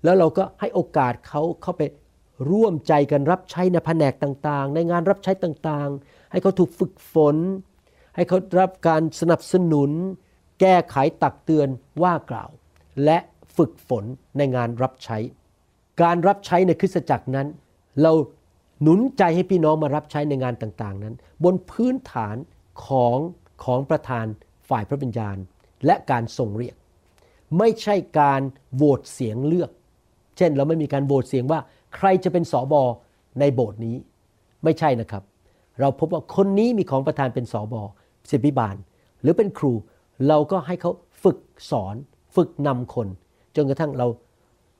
[0.04, 1.82] แล้วเราก็ให้โอกาสเขาเข้าไป
[2.50, 7.36] ร่วมใจกันรับใช้ในแผนกต่างๆ ในงานรับใช้ต่างๆ ให้เขาถูกฝึกฝน
[8.14, 9.90] ให้เขารับการสนับสนุน
[10.60, 11.68] แก้ไขตักเตือน
[12.02, 12.50] ว่ากล่าว
[13.04, 13.18] และ
[13.56, 14.04] ฝึกฝน
[14.36, 15.18] ในงานรับใช้
[16.02, 17.46] การรับใช้ในคริสตจักรนั้น
[18.02, 18.12] เรา
[18.82, 21.14] หนุนใจให้พี่น้องมารับใช้ในงานต่างๆ นั้น
[21.44, 22.36] บนพื้นฐาน
[22.86, 23.18] ของ
[23.64, 24.26] ของประธาน
[24.68, 25.36] ฝ่ายพระวิญญาณ
[25.86, 26.76] และการทรงเรียก
[27.58, 28.42] ไม่ใช่การ
[28.74, 29.70] โหวตเสียงเลือก
[30.36, 31.60] เช่นเราไม่มีการโหวตเสียงว่า
[31.96, 32.82] ใครจะเป็นสอบอ
[33.40, 33.96] ในโบสถ์นี้
[34.64, 35.22] ไม่ใช่นะครับ
[35.80, 37.82] เราพบว่าคนนี้มีของประธานเป็นสอบอ
[38.30, 38.76] ศิบิบาล
[39.22, 39.72] หรือเป็นครู
[40.28, 40.90] เราก็ให้เขา
[41.22, 41.38] ฝึก
[41.70, 41.96] สอน
[42.36, 43.08] ฝึกนำคน
[43.56, 44.06] จนกระทั่งเรา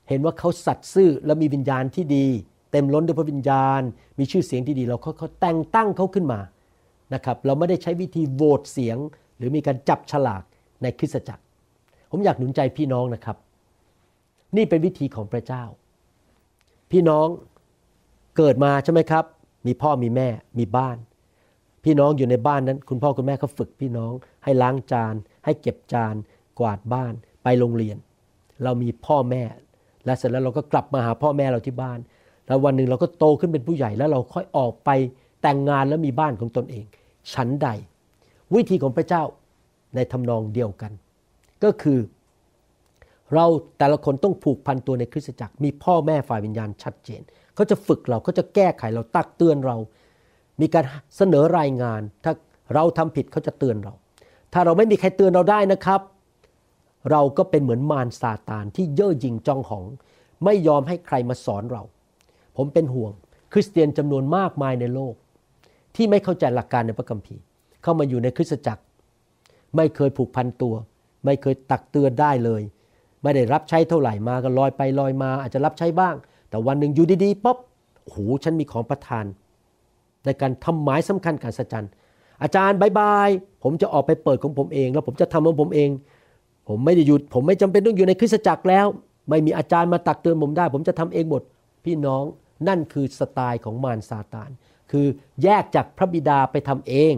[0.08, 2.26] เห็นว่าเขาสัตย์ซื่อและมีวิญญาณที่ดี
[2.72, 3.82] เต็มล้นด้วยพระวิญญาณ
[4.18, 6.40] มีชื่อเสียงที่ดี เราเขาเขาแต่งตั้งเขาขึ้นมา
[7.14, 8.96] นะครับเราไม่ได้ใช้วิธีโหวตเสียง
[9.36, 10.42] หรือมีการจับฉลาก
[10.82, 11.42] ในคริสตจักร
[12.10, 13.36] ผมอยากหนุนใจพี่น้องนะครับ
[14.56, 15.64] นี่เป็นวิธีของพระเจ้า
[16.90, 17.26] พี่น้อง
[18.36, 19.24] เกิดมาใช่ไหมครับ
[19.66, 20.96] มีพ่อมีแม่มีบ้าน
[21.84, 24.12] พี่น้องอยู่ในบ้านนั้น คุณพ่อคุณแม่เขาฝึกพี่น้อง
[24.44, 26.14] ให้ล้างจาน ให้เก็บจาน
[26.58, 27.12] กวาดบ้าน
[27.42, 27.96] ไปโรงเรียน
[28.64, 29.42] เรามีพ่อแม่
[30.04, 31.98] และเสร็จแล้วเราก็กลับมาหาพ่อแม่เราที่บ้าน
[32.46, 34.90] แล้ววันหนึ่งเราก็โตขึ้นเป็นผู้ใหญ่แล้วเราค่อยออกไป
[35.42, 36.84] แต่งงานแล้วมีบ้านของตนเอง
[37.32, 37.68] ฉันใด
[38.54, 39.22] วิธีของพระเจ้า
[39.94, 40.92] ในทำนองเดียวกัน
[41.64, 41.98] ก็คือ
[43.34, 43.46] เรา
[43.78, 47.22] แต่ละคนต้องผูกพันตัวในคริสตจักร มีพ่อแม่ฝ่ายวิญญาณชัดเจน
[47.54, 49.76] เขาจะฝึกเราเขาจะแก้ไขเราตักเตือนเรา
[50.62, 50.84] มีการ
[51.16, 52.32] เสนอรายงาน ถ้า
[52.74, 53.94] เราทำผิดเขาจะเตือนเรา
[54.52, 56.00] ถ้าเราไม่มีใครเตือนเราได้นะครับ
[57.10, 59.84] เราก็เป็นเหมือนมารซาตานที่เย่อหยิ่งจองหอง
[60.44, 61.82] ไม่ยอมให้ใครมาสอนเรา
[62.56, 63.12] ผมเป็นห่วง
[63.52, 65.14] คริสเตียนจำนวนมากมายในโลก
[65.96, 67.42] ที่ไม่เข้าใจหลักการในพระคัมภีร์
[67.82, 68.82] เข้ามาอยู่ในคริสตจักร
[69.76, 70.74] ไม่เคยผูกพันตัว
[71.24, 72.62] ไม่เคยตักเตือนได้เลย
[73.22, 76.14] ไม่ได้รับใช้เท่าไหร่มาก็ลอยไปลอยมา อาจจะรับใช้บ้าง
[76.48, 77.58] แต่วันหนึ่งอยู่ดีๆป๊อบ
[78.02, 79.24] โอ้โหฉันมีของประทาน
[80.24, 81.86] ในการทำหมายสำคัญการสัจจัน
[82.42, 83.28] อาจารย์บายบาย
[83.62, 85.90] ผมจะออกไปเปิดของผมเอง แล้วผมจะทำของผมเอง
[86.68, 88.86] ผมไม่ได้หยุด ผมไม่จำเป็นต้องอยู่ในคริสตจักรแล้ว
[89.28, 91.42] ไม่มีอาจารย์มาตักเตือนผมได้ ผมจะทำเองหมด
[91.84, 92.24] พี่น้อง
[92.68, 94.50] นั่นคือสไตล์ของมารซาตาน
[94.90, 95.06] คือ
[95.42, 97.14] แยกจากพระบิดาไปทำเอง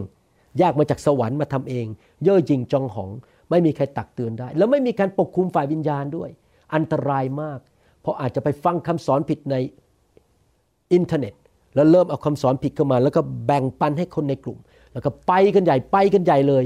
[0.59, 1.85] แยกมาจากสวรรค์มาทำเอง
[2.23, 3.09] เย่อหยิ่งจองหอง
[3.49, 6.29] ไม่มีใครตักเตือนได้ แล้วไม่มีการปกคุมฝ่ายวิญญาณด้วย
[6.75, 7.59] อันตรายมาก
[8.01, 9.55] เพราะอาจจะไปฟังคำสอนผิดใน
[10.93, 11.33] อินเทอร์เน็ต
[11.75, 14.59] แล้วเริ่มเอาคำสอนผิดเข้ามา แล้วก็แบ่งปันให้คนในกลุ่ม
[14.93, 16.63] แล้วก็ไปกันใหญ่ไปกันใหญ่เลย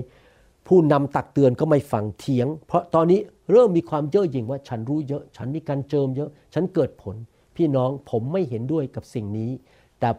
[0.67, 3.19] ผู้นำตักเตือนก็ไม่ฟังเถียง เพราะตอนนี้
[3.51, 7.15] เริ่มมีความเย่อหยิ่งว่าฉันรู้เยอะ ฉันมีการเจิมเยอะ ฉันเกิดผล
[7.55, 9.51] พี่น้องผมไม่เห็นด้วยกับสิ่งนี้
[9.99, 10.09] แต่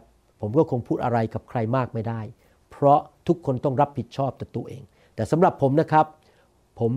[0.40, 2.20] ผมก็คงพูดอะไรกับใครมากไม่ได้
[2.70, 4.82] เพราะทุกคนต้องรับผิดชอบแต่ตัวเอง
[5.14, 6.06] แต่สำหรับผมนะครับ
[6.80, 6.92] ผม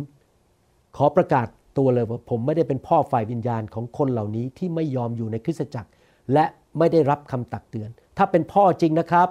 [0.98, 5.90] ขอประกาศตัวเลยว่าผมไม่ได้เป็นพ่อฝ่ายวิญญาณของคนเหล่านี้ที่ไม่ยอมอยู่ในคริสตจักร
[6.34, 6.46] และ
[6.80, 9.30] ไม่ได้รับคำตักเตือน ถ้าเป็นพ่อจริงนะครับ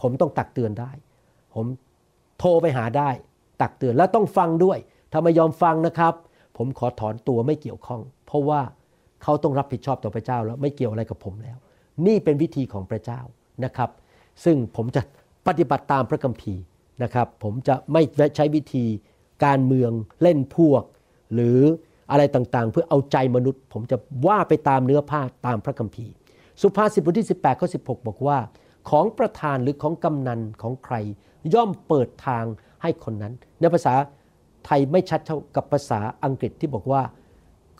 [0.00, 0.90] ผมต้องตักเตือนได้
[1.54, 1.66] ผม
[2.38, 3.10] โทรไปหาได้
[3.62, 4.78] ตักเตือนและต้องฟังด้วย
[5.12, 6.14] ถ้าไม่ยอมฟังนะครับ
[6.56, 8.60] ผมขอถอนตัวไม่เกี่ยวข้อง เพราะว่า
[9.22, 11.56] เขาต้องรับผิดชอบต่อพระเจ้าแล้วไม่เกี่ยวอะไรกับผมแล้ว
[12.06, 13.20] นี่เป็นวิธีของพระเจ้า
[13.64, 13.90] นะครับ
[14.44, 15.02] ซึ่งผมจะ
[15.46, 16.62] ปฏิบัติตามพระคัมภีร์
[17.02, 18.02] นะครับ ผมจะไม่
[18.36, 18.84] ใช้วิธี
[19.44, 19.90] การเมือง
[20.22, 20.82] เล่นพวก
[21.34, 21.58] หรือ
[22.10, 26.12] อะไรต่างๆ เพื่อเอาใจมนุษย์ ผมจะว่าไปตามเนื้อผ้าตามพระคัมภีร์
[26.60, 28.38] สุภาษิตบทที่ 18ข้อ16 บอกว่า
[28.90, 30.94] ของประธานหรือของกำนันของใคร
[31.54, 32.44] ย่อมเปิดทาง
[32.82, 33.94] ให้คนนั้น ในภาษา
[34.66, 37.02] ไทยไม่ชัดเท่ากับภาษาอังกฤษที่บอกว่า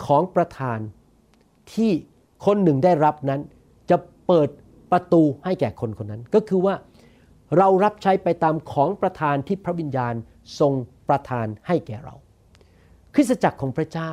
[0.04, 0.78] ของประธาน
[1.72, 1.90] ที่
[2.46, 3.40] คนหนึ่งได้รับนั้น
[3.90, 4.48] จะเปิด
[4.92, 6.74] ประตูให้แก่คนคนนั้น ก็คือว่า
[7.58, 10.14] เรารับใช้ไปตามของประธานที่พระวิญญาณ
[10.60, 10.72] ทรง
[11.08, 12.14] ประทานให้แก่เรา
[13.14, 14.12] คริสตจักรของพระเจ้า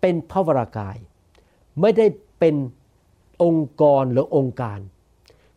[0.00, 0.96] เป็นพระวรากาย
[1.80, 2.06] ไม่ได้
[2.38, 2.54] เป็น
[3.42, 4.78] องค์กรหรือองค์การ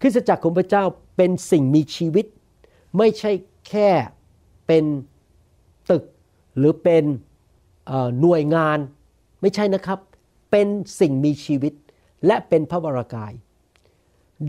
[0.02, 0.84] คริสตจักรของพระเจ้า
[1.18, 2.26] เป็นสิ่งมีชีวิต
[2.98, 3.32] ไม่ใช่
[3.70, 3.90] แค่
[4.68, 4.86] เป็น
[5.90, 6.04] ตึก
[6.58, 7.04] หรือเป็น
[8.22, 8.78] หน่วยงาน
[9.42, 10.00] ไม่ใช่นะครับ
[10.52, 10.68] เป็น
[11.00, 11.74] สิ่งมีชีวิต
[12.26, 13.34] และเป็นพระวรากาย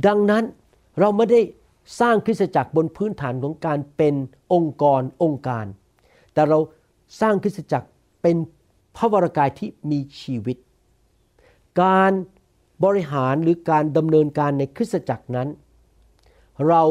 [0.07, 0.45] ดังนั้น
[1.01, 1.41] เราไม่ได้
[2.01, 4.15] สร้างคริสตจักรบนพื้นฐานของการเป็น
[4.53, 5.67] องค์กรองค์การ
[6.33, 6.59] แต่เรา
[7.21, 7.89] สร้างคริสตจักร
[8.23, 8.37] เป็น
[8.97, 10.57] พระวรากายที่มีชีวิต
[11.83, 12.13] การ
[12.85, 15.49] บริหารหรือการดำเนินการในคริสตจักรนั้น
[16.69, 16.83] เรา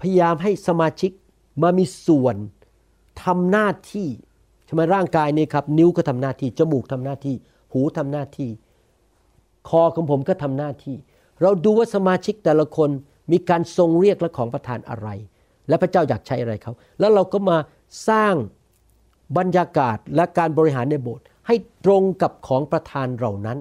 [0.00, 1.10] พยายามให้สมาชิก
[1.62, 2.36] มามีส่วน
[3.24, 4.08] ทำหน้าที่
[4.64, 7.34] ใช่ไหมร่างกายนี่ครับ นิ้วก็ทำหน้าที่ จมูกทำหน้าที่
[7.72, 8.50] หูทำหน้าที่
[9.68, 10.96] คอของผมก็ทำหน้าที่
[11.42, 12.90] เราดูว่าสมาชิกแต่ละคน
[13.32, 15.08] มีการทรงเรียกและของประทานอะไร
[15.68, 17.58] และพระเจ้าอยากใช้อะไรเขา แล้วเราก็มา
[18.08, 18.34] สร้าง
[19.38, 23.58] บรรยากาศและการบริหารในโบสถ์ให้ตรงกับของประทานเหล่านั้น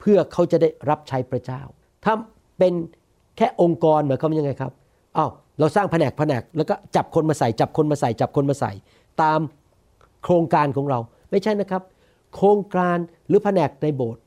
[0.00, 1.62] เพื่อเขาจะได้รับใช้พระเจ้า
[2.04, 2.14] ถ้า
[2.58, 2.72] เป็น
[3.36, 4.72] แค่องค์กรหมายความว่ายังไงครับ
[5.16, 8.72] อ้าวเราสร้างแผนกแผนกแล้วก็จับคนมาใส่จับคนมาใส่จับคนมาใส่
[9.22, 9.40] ตาม
[10.24, 10.98] โครงการของเรา
[11.30, 11.82] ไม่ใช่นะครับ
[12.34, 14.22] โครงการหรือแผนกในโบสถ์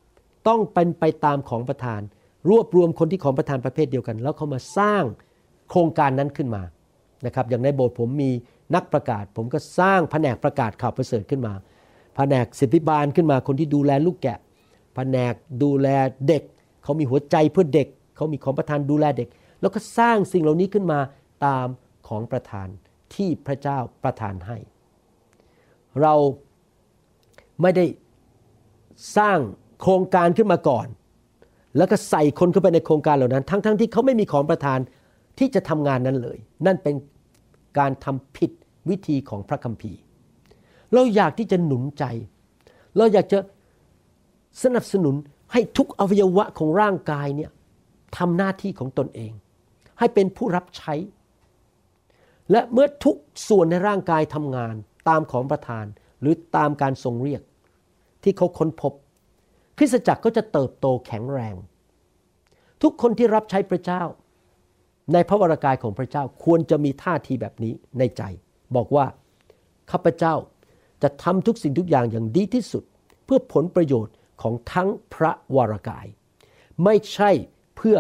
[0.48, 2.02] ต้องเป็นไปตามของประธาน
[2.50, 5.04] รวบรวมคนที่ของประธานประเภทเดียวกัน แล้วเขามาสร้าง
[5.70, 6.64] โครงการนั้นขึ้นมา
[7.26, 8.32] นะครับอย่างในโบสถ์ผมมี
[8.76, 11.54] นักประกาศ ผมก็สร้างแผนกประกาศข่าวประเสริฐขึ้นมา
[12.16, 14.38] แผนกศิบิบาลขึ้นมาคนที่ดูแลลูกแกะ
[14.96, 15.88] แผนกดูแล
[16.28, 16.44] เด็ก
[16.84, 19.30] เขามีหัวใจเพื่อเด็ก เขามีของประธานดูแลเด็ก
[19.62, 21.00] แล้วก็สร้างสิ่งเหล่านี้ขึ้นมา
[21.46, 21.68] ตาม
[22.08, 22.68] ของประธาน
[23.16, 24.58] ที่พระเจ้าประทานให้
[26.02, 26.14] เรา
[27.62, 27.86] ไม่ได้
[29.18, 29.40] สร้าง
[29.82, 30.88] โครงการขึ้นมาก่อน
[31.78, 34.80] แล้วก็ใส่คนเข้าไปในโครงการเหล่านั้น ทั้งๆทที่เขาไม่มีของประธาน
[35.40, 36.96] ที่จะทำงานนั้นเลย นั่นเป็น
[37.80, 38.52] การทำผิด
[38.90, 40.00] วิธีของพระคัมภีร์
[40.94, 42.04] เราอยากที่จะหนุนใจ
[42.98, 43.38] เราอยากจะ
[44.64, 45.16] สนับสนุน
[45.52, 47.52] ให้ทุกอวัยวะของร่างกายเนี่ย
[48.18, 49.32] ทำหน้าที่ของตนเอง
[50.00, 50.94] ให้เป็นผู้รับใช้
[52.52, 53.16] และเมื่อทุก
[53.48, 54.76] ส่วนในร่างกายทำงาน
[55.10, 55.86] ตามของประธาน
[56.22, 57.42] หรือตามการทรงเรียก
[58.24, 58.94] ที่เขาค้นพบ
[59.78, 61.56] คริสตจักรก็จะเติบโตแข็งแรง
[62.82, 64.04] ทุกคนที่รับใช้พระเจ้า
[65.14, 68.22] ในพระวรากายของพระเจ้าควรจะมีท่าทีแบบนี้ในใจ
[68.76, 69.06] บอกว่า
[69.92, 70.36] ข้าพเจ้า
[71.04, 72.84] จะทำทุกสิ่งทุกอย่างอย่างดีที่สุด
[73.26, 76.06] เพื่อผลประโยชน์ ของทั้งพระวรากาย
[76.84, 77.32] ไม่ใช่
[77.76, 77.98] เพื่อ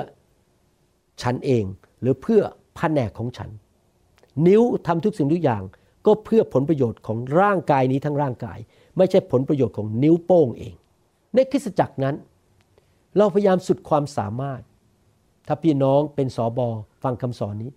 [1.21, 1.65] ฉันเอง
[2.01, 2.41] หรือเพื่อ
[2.75, 3.49] แผนกของฉัน
[4.47, 5.63] นิ้วทำทุกสิ่งทุกอย่าง
[6.05, 8.59] ก็เพื่อผลประโยชน์ของร่างกายนี้ทั้งร่างกาย
[8.97, 10.75] ไม่ใช่ผลประโยชน์ของนิ้วโป้งเอง
[11.33, 12.15] ในคริสตจักรนั้น
[13.17, 14.61] เราพยายามสุดความสามารถ
[15.47, 16.67] ถ้าพี่น้องเป็นสอบอ
[17.03, 17.71] ฟังคำสอนนี้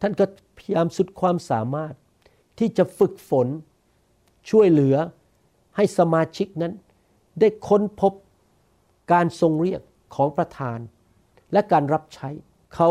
[0.00, 0.24] ท่านก็
[0.56, 1.94] พยายามสุดความสามารถ
[2.58, 3.48] ที่จะฝึกฝน
[4.50, 4.96] ช่วยเหลือ
[5.76, 6.72] ให้สมาชิกนั้น
[7.40, 8.12] ได้ค้นพบ
[9.12, 9.80] การทรงเรียก
[10.14, 10.78] ของประธาน
[11.52, 12.28] และการรับใช้
[12.74, 12.88] เขา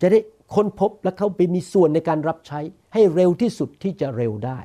[0.00, 0.20] จะได้
[0.54, 2.60] ค้นพบและเขาไปมีส่วนในการรับใช้
[2.92, 4.60] ให้เร็วที่สุดที่จะเร็วได้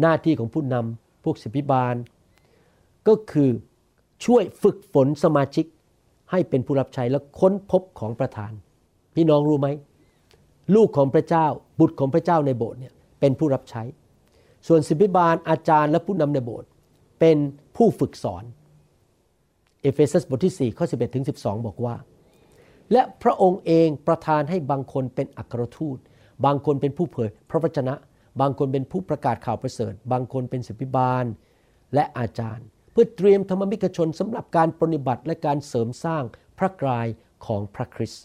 [0.00, 1.94] หน้าที่ของผู้นำพวกสิบิบาล
[3.08, 3.50] ก็คือ
[4.24, 5.66] ช่วยฝึกฝนสมาชิก
[6.30, 8.52] ให้เป็นผู้รับใช้และค้นพบของประธาน
[9.14, 9.68] พี่น้องรู้ไหม
[10.74, 11.46] ลูกของพระเจ้า
[11.80, 13.82] บุตรของพระเจ้าในโบสถ์เนี่ยเป็นผู้รับใช้
[14.66, 16.68] ส่วนสิบิบาลอาจารย์และผู้นำในโบสถ์
[17.18, 17.38] เป็น
[17.76, 18.44] ผู้ฝึกสอน
[19.82, 21.94] เอเฟซัสบทที่ 4 ข้อ 11ถึง12 บอกว่า
[22.92, 25.98] และพระองค์เองประทานให้บางคนเป็นอัครทูต
[26.44, 27.94] บางคนเป็นผู้เผยพระวจนะ
[28.40, 31.24] บางคนเป็นผู้ประกาศข่าวประเสริฐ บางคนเป็นศิษยาภิบาล
[31.94, 36.22] และอาจารย์ เพื่อเตรียมธรรมิกชนสำหรับการปฏิบัติและการเสริมสร้าง
[36.58, 37.06] พระกาย
[37.46, 38.22] ของพระคริสต์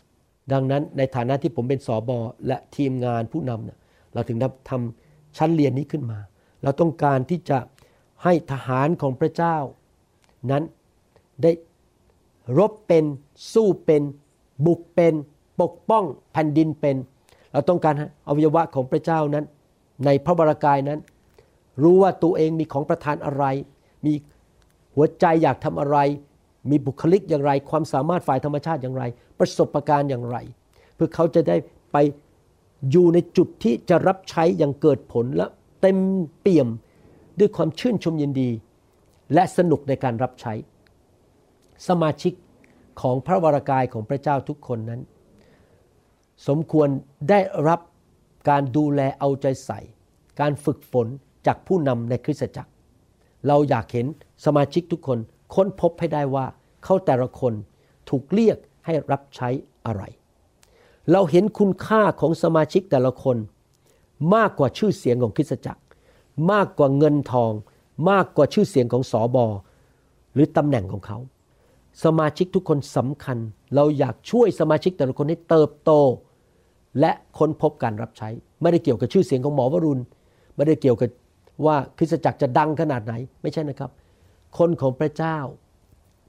[0.51, 3.77] ดังนั้นในฐานะที่ผมเป็นสอบอและทีมงานผู้นำเนี่ย
[4.13, 6.19] เราถึงได้ทำชั้นเรียนนี้ขึ้นมา
[6.63, 7.58] เราต้องการที่จะ
[8.23, 9.57] ให้ทหารของพระเจ้า
[10.51, 10.63] นั้น
[11.43, 11.51] ได้
[12.57, 13.05] รบเป็น
[13.53, 14.03] สู้เป็น
[14.65, 15.13] บุกเป็น
[15.62, 16.95] ปกป้องแผ่นดินเป็น
[17.51, 17.95] เราต้องการ
[18.27, 19.45] อวัยวะของพระเจ้านั้น
[20.05, 20.99] ในพระบรากายนั้น
[21.83, 23.45] รู้ว่าตัวเองมีของประทานอะไร
[24.05, 24.13] มี
[24.95, 25.97] หัวใจอยากทำอะไร
[26.69, 29.03] มีบุคลิกอย่างไร ความสามารถฝ่ายธรรมชาติอย่างไร
[29.39, 30.38] ประสบการณ์อย่างไร
[30.95, 31.57] เพื่อเขาจะได้
[31.91, 31.97] ไป
[32.91, 35.45] อยู่ในจุดที่จะรับใช้อย่างเกิดผลและ
[35.81, 35.97] เต็ม
[36.41, 36.67] เปี่ยม
[37.39, 38.50] ด้วยความชื่นชมยินดี
[39.34, 40.54] และสนุกในการรับใช้
[41.88, 42.34] สมาชิก
[43.02, 45.02] ของพระวรากายของพระเจ้าทุกคนนั้น
[46.48, 46.89] สมควร
[47.30, 47.80] ได้รับ
[48.50, 49.80] การดูแลเอาใจใส่
[50.39, 51.08] การฝึกฝน
[51.48, 52.72] จากผู้นำในคริสตจักร
[53.48, 54.08] เราอยากเห็น
[54.46, 55.19] สมาชิกทุกคน
[55.56, 56.46] ค้นพบให้ได้ว่า
[56.84, 57.54] เขาแต่ละคน
[58.10, 59.50] ถูกเรียกให้รับใช้
[59.86, 60.04] อะไร
[61.12, 63.38] เราเห็นคุณค่าของสมาชิกแต่ละคน
[64.36, 65.82] มากกว่าชื่อเสียงของคริสตจักร
[66.52, 67.52] มากกว่าเงินทอง
[68.10, 69.46] มากกว่าชื่อเสียงของสอบอ
[70.34, 71.17] หรือตำแหน่งของเขา
[72.04, 73.38] สมาชิกทุกคนสำคัญ
[73.76, 75.91] เราอยากช่วยสมาชิกแต่ละคนให้เติบโต
[77.00, 78.30] และค้นพบการรับใช้
[78.62, 80.02] ไม่ได้เกี่ยวกับชื่อเสียงของหมอวรุณ
[80.56, 81.10] ไม่ได้เกี่ยวกับ
[81.65, 83.91] ว่าคริสตจักรจะดังขนาดไหน ไม่ใช่นะครับ
[84.58, 85.38] คนของพระเจ้า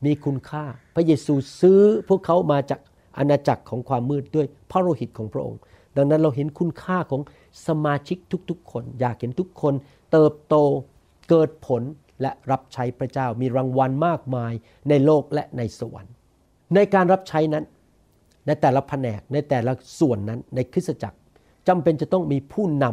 [0.05, 0.65] มีคุณค่า
[0.95, 2.81] พระเยซูซื้อพวกเขามาจาก
[3.19, 5.61] อาณาจักรของความมืดด้วยพระโลหิตของพระองค์
[5.97, 7.21] ดังนั้นเราเห็นคุณค่าของ
[7.67, 8.19] สมาชิก
[8.51, 9.75] ทุกๆ คน อยากเห็นทุกคน
[10.13, 10.55] เติบโต
[11.31, 11.83] เกิดผล
[12.21, 14.53] และรับใช้พระเจ้ามีรางวัลมากมาย
[14.89, 16.15] ในโลกและในสวรรค์
[16.75, 17.65] ในการรับใช้นั้น
[18.47, 21.19] ในแต่ละแผนกในแต่ละส่วนนั้นในคริสตจักร
[21.69, 22.85] จำเป็นจะต้องมีผู้น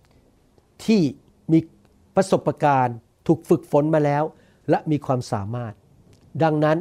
[0.00, 1.02] ำที่
[1.52, 1.58] มี
[2.16, 2.96] ประสบการณ์
[3.26, 4.24] ถูกฝึกฝนมาแล้ว
[4.70, 5.74] และมีความสามารถ
[6.42, 6.78] ดังนั้น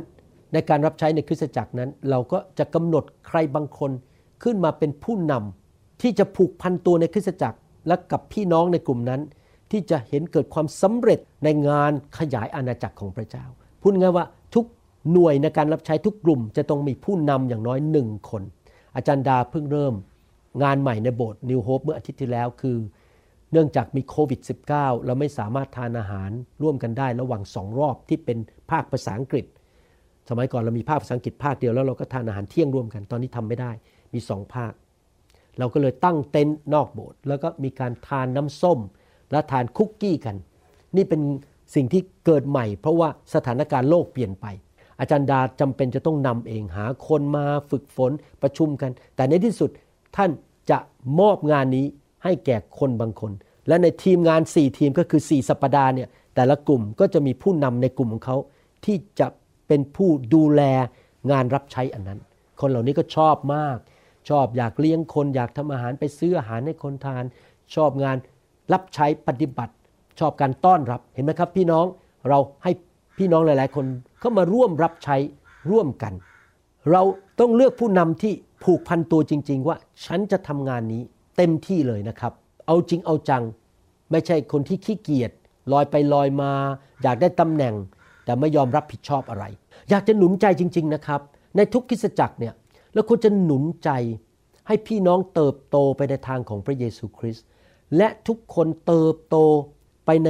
[0.53, 3.91] ในการรับใช้ในคริสตจักรนั้น เราก็จะกำหนดใครบางคน
[4.43, 5.64] ขึ้นมาเป็นผู้นำ
[6.01, 9.21] ที่จะผูกพันตัวในคริสตจักร และกับพี่น้องในกลุ่มนั้น
[9.71, 13.45] ที่จะเห็นเกิดความสำเร็จในงานขยายอาณาจักรของพระเจ้า
[13.81, 14.65] พูดง่ายว่าทุก
[15.11, 18.43] หน่วยในการรับใช้ทุกกลุ่ม จะต้องมีผู้นำอย่างน้อยหนึ่งคน
[18.95, 19.93] อาจารย์ดาเพิ่งเริ่ม
[20.63, 22.77] งานใหม่ในโบสถ์นิวโฮปเมื่ออาทิตย์ที่แล้วคือ
[23.51, 26.29] เนื่องจากมีโควิด -19 เราไม่สามารถทานอาหาร
[26.63, 28.37] ร่วมกันได้ระหว่างสองรอบที่เป็น
[28.71, 29.45] ภาคภาษาอังกฤษ
[30.29, 33.71] สมัยก่อนเรามีภาคภาษาอังกฤษภาคเดียวแล้วเราก็ทานอาหารเที่ยงร่วมกันตอนนี้ทำไม่ได้
[34.13, 34.71] มีสองภาค
[35.59, 38.79] เราก็เลยตั้งเต็นท์นอกโบสถ์แล้วก็มีการทานน้ำส้ม
[39.31, 40.35] และทานคุกกี้กัน
[40.95, 41.21] นี่เป็น
[41.75, 44.45] สิ่งที่เกิดใหม่ เพราะว่าสถานการณ์โลกเปลี่ยนไป
[44.99, 49.69] อาจารย์ดาจำเป็นจะต้องนำเองหาคนมาฝึกฝนประชุมกัน แต่ในที่สุด
[50.15, 50.31] ท่าน
[50.71, 50.79] จะ
[51.19, 51.85] มอบงานนี้
[52.23, 53.31] ให้แก่คนบางคน
[53.67, 58.37] และในทีมงาน 4 ทีมก็คือ 4 สัปปดาห์เนี่ยแต่ละกลุ่มก็จะมีผู้นำในกลุ่มของเขา
[58.85, 59.27] ที่จะ
[59.67, 60.61] เป็นผู้ดูแล
[61.31, 62.19] งานรับใช้อันนั้น
[62.59, 63.77] คนเหล่านี้ก็ชอบมาก
[64.29, 67.23] ชอบอยากเลี้ยงคนอยากทำอาหารไปซื้ออาหารให้คนทาน
[67.75, 68.17] ชอบงาน
[68.73, 69.73] รับใช้ปฏิบัติ
[70.19, 71.85] ชอบการต้อนรับเห็นไหมครับ พี่น้อง
[72.29, 72.71] เราให้
[73.17, 73.85] พี่น้องหลาย ๆ คน
[74.19, 75.15] เข้ามาร่วมรับใช้
[75.71, 76.13] ร่วมกัน
[76.91, 77.01] เรา
[77.39, 78.33] ต้องเลือกผู้นำที่
[78.63, 81.01] ผูกพันตัวจริง ๆ ว่าฉันจะทำงานนี้
[81.37, 82.33] เต็มที่เลยนะครับ
[82.67, 83.43] เอาจริงเอาจัง
[84.11, 85.31] ไม่ใช่คนที่ขี้เกียจ
[85.71, 86.51] ลอยไปลอยมา
[87.03, 87.75] อยากได้ตำแหน่ง
[88.25, 89.45] แต่ไม่ยอมรับผิดชอบอะไร
[89.89, 91.21] อยากจะหนุนใจจริง ๆ นะครับ
[91.55, 92.53] ในทุกคริสจักรเนี่ย
[92.95, 93.89] เราควรจะหนุนใจ
[94.67, 97.45] ให้พี่น้องเติบโตไปในทางของพระเยซูคริสต์
[97.97, 99.37] และทุกคนเติบโต
[100.05, 100.29] ไปใน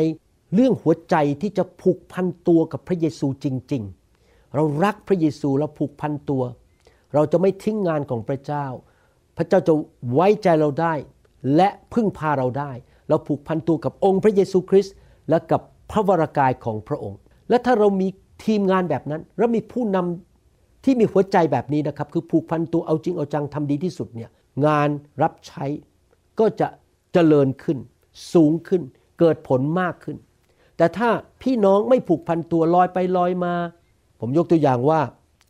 [0.54, 3.84] เรื่องหัวใจที่จะผูกพันตัวกับพระเยซูจริง
[4.19, 6.43] ๆ เรารักพระเยซูเราผูกพันตัว
[7.13, 8.65] เราจะไม่ทิ้งงานของพระเจ้า
[9.38, 9.73] พระเจ้าจะ
[10.13, 10.93] ไว้ใจเราได้
[11.56, 12.71] และพึ่งพาเราได้
[13.10, 14.95] เราผูกพันตัวกับองค์พระเยซูคริสต์
[15.30, 18.08] และกับพระวรากายของพระองค์ และถ้าเรามี
[18.45, 20.25] ทีมงานแบบนั้น และมีผู้นำ
[20.86, 24.30] ที่มีหัวใจแบบนี้นะครับ คือผูกพันตัวเอาจริงเอาจังทำดีที่สุดเนี่ย
[24.65, 24.89] งาน
[25.21, 25.65] รับใช้
[26.39, 26.67] ก็จะ
[27.13, 27.78] เจริญขึ้น
[28.34, 28.82] สูงขึ้น
[29.19, 30.17] เกิดผลมากขึ้น
[30.78, 31.10] แต่ถ้า
[31.41, 33.54] พี่น้องไม่ผูกพันตัวลอยไปลอยมา
[34.19, 35.00] ผมยกตัวอย่างว่า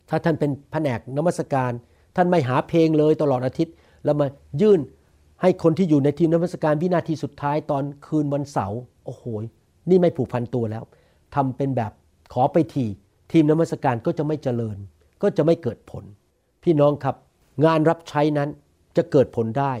[0.08, 1.72] ถ้าท่านเป็นแผนกนมัสการ
[2.16, 4.26] ท่านไม่หาเพลงเลยตลอดอาทิตย์ แล้วมา
[4.60, 4.80] ยื่น
[5.42, 9.24] ให้คนที่อยู่ในทีมนมัสการวินาทีสุดท้ายตอนคืนวันเสาร์โอ้โห
[9.90, 10.84] นี่ไม่ผูกพันตัวแล้ว
[11.34, 11.92] ทำเป็นแบบ
[12.32, 12.86] ขอไปที
[13.32, 14.76] ทีมนมัสการก็จะไม่เจริญ
[15.26, 16.04] ก็จะไม่เกิดผล
[16.64, 17.16] พี่น้องครับ
[17.64, 18.48] งานรับใช้นั้น
[18.96, 19.72] จะเกิดผลได้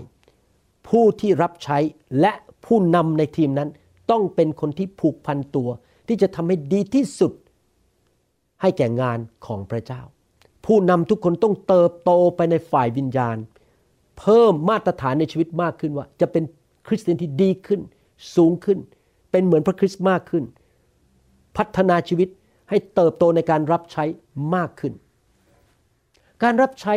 [0.88, 1.78] ผู้ที่รับใช้
[2.20, 2.32] และ
[2.64, 3.68] ผู้นำในทีมนั้น
[4.10, 5.68] ต้องเป็นคนที่ผูกพันตัว
[6.08, 7.32] ที่จะทำให้ดีที่สุด
[8.60, 10.02] ให้แก่งานของพระเจ้า
[10.66, 13.36] ผู้นำทุกคนต้องเติบโตไปในฝ่ายวิญญาณ
[14.18, 16.44] เพิ่มมาตรฐานในชีวิตมากขึ้นว่า จะเป็น
[16.86, 17.80] คริสเตียนที่ดีขึ้น
[18.36, 18.78] สูงขึ้น
[19.30, 20.44] เป็นเหมือนพระคริสต์มากขึ้น
[21.56, 22.28] พัฒนาชีวิต
[22.68, 24.04] ให้เติบโตในการรับใช้
[24.54, 24.92] มากขึ้น
[26.42, 26.94] การรับใช้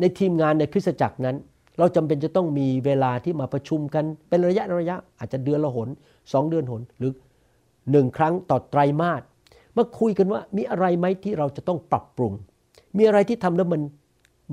[0.00, 1.36] ในทีมงานในคริสตจักรนั้น
[1.78, 5.88] เราจำเป็นจะต้องมีเวลาที่มาประชุมกันเป็นระยะระยะ อาจจะเดือนละหน
[6.32, 7.12] สองเดือนหนหรือ
[7.90, 9.22] หนึ่งครั้งต่อไตรมาส
[9.76, 12.32] มาคุยกันว่ามีอะไรไหมที่เราจะต้องปรับปรุง
[12.96, 13.82] มีอะไรที่ทำแล้วมัน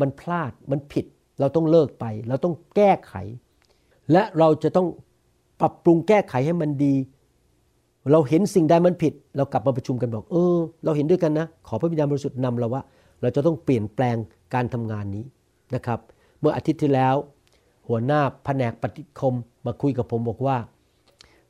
[0.01, 1.05] มันพลาดมันผิด
[1.39, 3.13] เราต้องเลิกไป เราต้องแก้ไข
[4.11, 4.87] และเราจะต้อง
[5.61, 6.95] ปรับปรุงแก้ไขให้มันดี
[8.11, 12.81] เราเห็นสิ่งใดมันผิด เรากลับมาประชุมกันบอก เออ เราเห็นด้วยกันนะ ขอพระวิญญาณบริสุทธิ์นำเราว่า
[13.21, 14.15] เราจะต้องเปลี่ยนแปลง
[14.53, 15.25] การทำงานนี้
[15.75, 15.99] นะครับ
[16.39, 17.15] เมื่ออาทิตย์ที่แล้ว
[17.87, 20.57] หัวหน้าแผนกปฏิคมมาคุยกับผมบอกว่า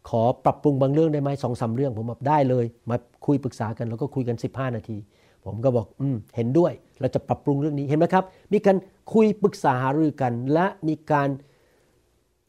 [0.10, 4.98] ขอปรับปรุงบางเรื่องได้ไหมสองสาเรื่องผมบอกได้เลย มาคุยปรึกษากันแล้วก็คุยกัน 15 นาที
[5.46, 8.78] ผมก็บอกอืมเห็นด้วย เราจะปรับปรุงเรื่องนี้เห็นไหมครับ มีการ
[9.14, 11.30] คุยปรึกษาหารือกัน และมีการ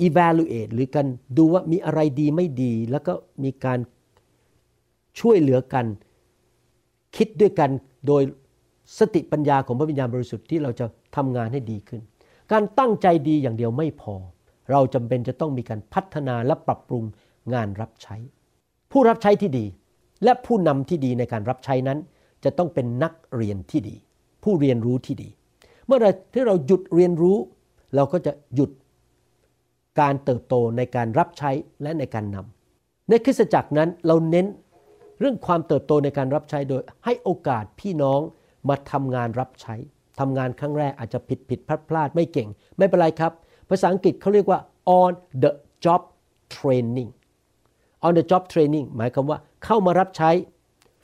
[0.06, 1.06] evaluate หรือการ
[1.38, 3.12] ดูว่ามีอะไรดีไม่ดี แล้วก็
[3.44, 3.78] มีการ
[5.20, 5.86] ช่วยเหลือกัน
[7.16, 7.70] คิดด้วยกัน
[8.06, 8.22] โดย
[8.98, 12.00] สติปัญญาของพระวิญญาณบริสุทธิ์ที่เราจะทำงานให้ดีขึ้น
[12.52, 14.14] การตั้งใจดีอย่างเดียวไม่พอ
[14.70, 17.04] เราจำเป็นจะต้องมีการพัฒนาและปรับปรุง
[17.54, 18.16] งานรับใช้
[18.92, 19.66] ผู้รับใช้ที่ดี
[20.24, 21.98] และผู้นำที่ดีในการรับใช้นั้น
[22.44, 23.96] จะต้องเป็นนักเรียนที่ดี
[24.44, 25.28] ผู้เรียนรู้ที่ดี
[25.86, 27.38] เมื่อไรที่เราหยุดเรียนรู้
[27.94, 28.70] เราก็จะหยุด
[30.00, 31.50] การเติบโตในการรับใช้
[31.82, 34.46] และในการนำในคริสตจักรนั้นเราเน้น
[35.20, 38.20] เรื่องความเติบโตในการรับใช้โดยให้โอกาสพี่น้อง
[38.68, 39.74] มาทำงานรับใช้
[40.20, 43.32] ทำงานครั้งแรกอาจจะผิดผิดพลาดพลาดไม่เก่ง ไม่เป็นไรครับ
[43.68, 44.60] ภาษาอังกฤษเขาเรียกว่า
[45.00, 45.50] on the
[45.84, 46.02] job
[46.56, 47.10] training
[48.06, 50.30] on the job training หมายความว่าเข้ามารับใช้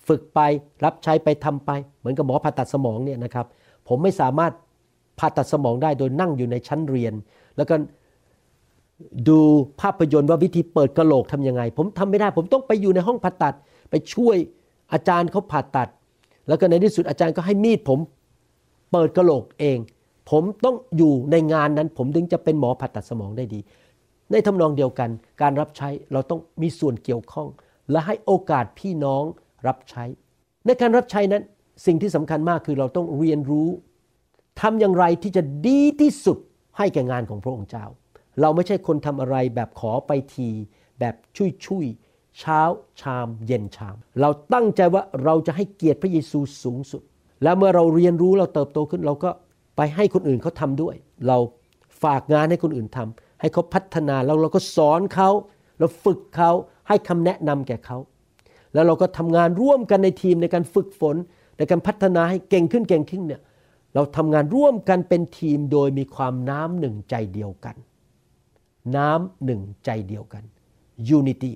[0.08, 0.40] ฝึกไป
[0.84, 3.46] รับใช้ไปทำไป เหมือนกับหมอผ่าตัดสมองเนี่ยนะครับ
[3.88, 4.52] ผมไม่สามารถ
[5.18, 7.14] ผ่าตัดสมองได้โดยนั่งอยู่ในชั้นเรียน
[7.56, 7.74] แล้วก็
[9.28, 9.38] ดู
[9.80, 13.54] ภาพยนตร์ว่าวิธีเปิดกระโหลกทำยังไง ผมทำไม่ได้ ผมต้องไปอยู่ในห้องผ่าตัด
[13.90, 14.36] ไปช่วย
[14.92, 15.88] อาจารย์เขาผ่าตัด
[16.48, 17.98] แล้วก็ในที่สุดอาจารย์ก็ให้มีดผม
[18.90, 19.78] เปิดกระโหลกเอง
[20.30, 23.60] ผมต้องอยู่ในงานนั้น ผมถึงจะเป็นหมอผ่าตัดสมองได้ดี
[24.30, 25.10] ในทำนองเดียวกัน
[25.42, 27.48] การรับใช้เราต้องมีส่วนเกี่ยวข้อง
[27.90, 29.24] และให้โอกาสพี่น้อง
[29.66, 30.04] รับใช้
[30.66, 31.42] ในการรับใช้นั้น
[31.86, 33.68] สิ่งที่สำคัญมากคือเราต้องเรียนรู้
[34.60, 36.38] ทำอย่างไรที่จะดีที่สุด
[36.78, 37.84] ให้แก่งานของพระองค์เจ้า
[38.40, 40.48] เราไม่ใช่คนทำอะไรแบบขอไปที
[41.00, 41.86] แบบชุยชุย
[42.38, 42.60] เช้า
[43.00, 47.02] ชามเย็นชาม เราตั้งใจว่าเราจะให้เกียรติพระเยซูสูงสุด
[47.42, 49.30] แล้วเมื่อเราเรียนรู้เราเติบโตขึ้น เราก็
[49.76, 50.94] ไปให้คนอื่นเขาทำด้วย
[51.28, 51.38] เรา
[52.02, 55.30] ฝากงานให้คนอื่นทำให้เขาพัฒนาแล้วเราก็สอนเขา
[55.78, 56.50] เราฝึกเขา
[56.88, 57.98] ให้คำแนะนำแก่เขา
[58.74, 61.16] แล้วเราก็ทำงานร่วมกันในทีมในการฝึกฝน
[61.58, 63.42] ในการพัฒนาให้เก่งขึ้นเก่งขึ้นเนี่ย
[63.94, 67.76] เราทำงานร่วมกันเป็นทีมโดยมีความน้ำหนึ่งใจเดียวกัน
[68.96, 70.42] น้ำหนึ่งใจเดียวกัน
[71.18, 71.52] unity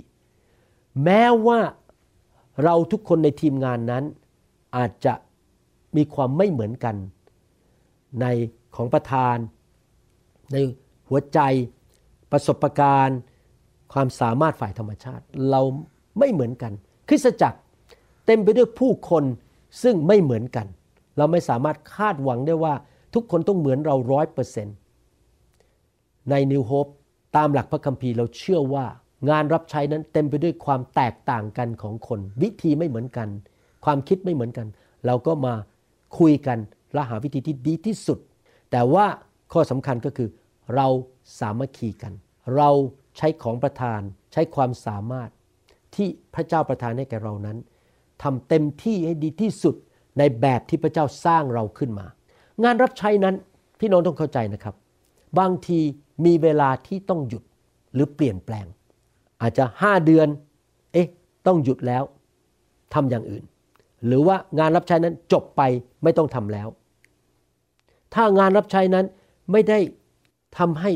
[1.04, 1.60] แม้ว่า
[2.64, 4.04] เราทุกคนในทีมงานนั้น
[4.76, 5.14] อาจจะ
[5.96, 6.96] มีความไม่เหมือนกัน
[8.20, 8.26] ใน
[8.76, 9.36] ของประธาน
[10.52, 10.56] ใน
[11.08, 11.40] หัวใจ
[12.32, 13.18] ประสบการณ์
[13.92, 15.60] ความสามารถฝ่ายธรรมชาติ เรา
[16.18, 16.72] ไม่เหมือนกัน
[17.08, 17.58] คริสตจักร
[18.26, 19.24] เต็มไปด้วยผู้คน
[19.82, 20.66] ซึ่งไม่เหมือนกัน
[21.16, 22.74] เราไม่สามารถคาดหวังได้ว่า
[23.14, 24.76] ทุกคนต้องเหมือนเราร้อยเปอร์เซนต์
[26.30, 26.86] ในนิวโฮป
[27.36, 28.86] ตามหลักพระคัมภีร์เราเชื่อว่า
[29.30, 33.28] งานรับใช้นั้นเต็มไปด้วยความแตกต่างกันของคน วิธีไม่เหมือนกัน
[33.84, 34.66] ความคิดไม่เหมือนกัน
[35.06, 35.54] เราก็มา
[36.18, 36.58] คุยกัน
[36.92, 38.18] และหาวิธีที่ดีที่สุด
[38.70, 39.06] แต่ว่า
[39.52, 40.28] ข้อสำคัญก็คือ
[40.74, 40.86] เรา
[41.38, 42.12] สามัคคีกัน
[42.56, 42.70] เรา
[43.16, 44.00] ใช้ของประทาน
[44.32, 45.30] ใช้ความสามารถ
[45.94, 47.56] ที่พระเจ้าประทานให้แก่เรานั้น
[48.22, 49.74] ทำเต็มที่ให้ดีที่สุด
[50.18, 52.06] ในแบบที่พระเจ้าสร้างเราขึ้นมา
[52.64, 53.34] งานรับใช้นั้น
[53.80, 54.74] พี่น้องต้องเข้าใจนะครับ
[55.38, 55.80] บางที
[56.24, 57.42] มีเวลาที่ต้องหยุด
[57.94, 58.66] หรือเปลี่ยนแปลง
[59.40, 60.28] อาจจะห้าเดือน
[60.92, 61.08] เอ๊ะ
[61.46, 62.02] ต้องหยุดแล้ว
[62.94, 63.44] ทำอย่างอื่น
[64.06, 65.62] หรือว่างานรับใช้นั้นจบไป
[66.02, 66.68] ไม่ต้องทำแล้ว
[68.14, 69.06] ถ้างานรับใช้นั้น
[69.52, 69.78] ไม่ได้
[70.58, 70.90] ทำให้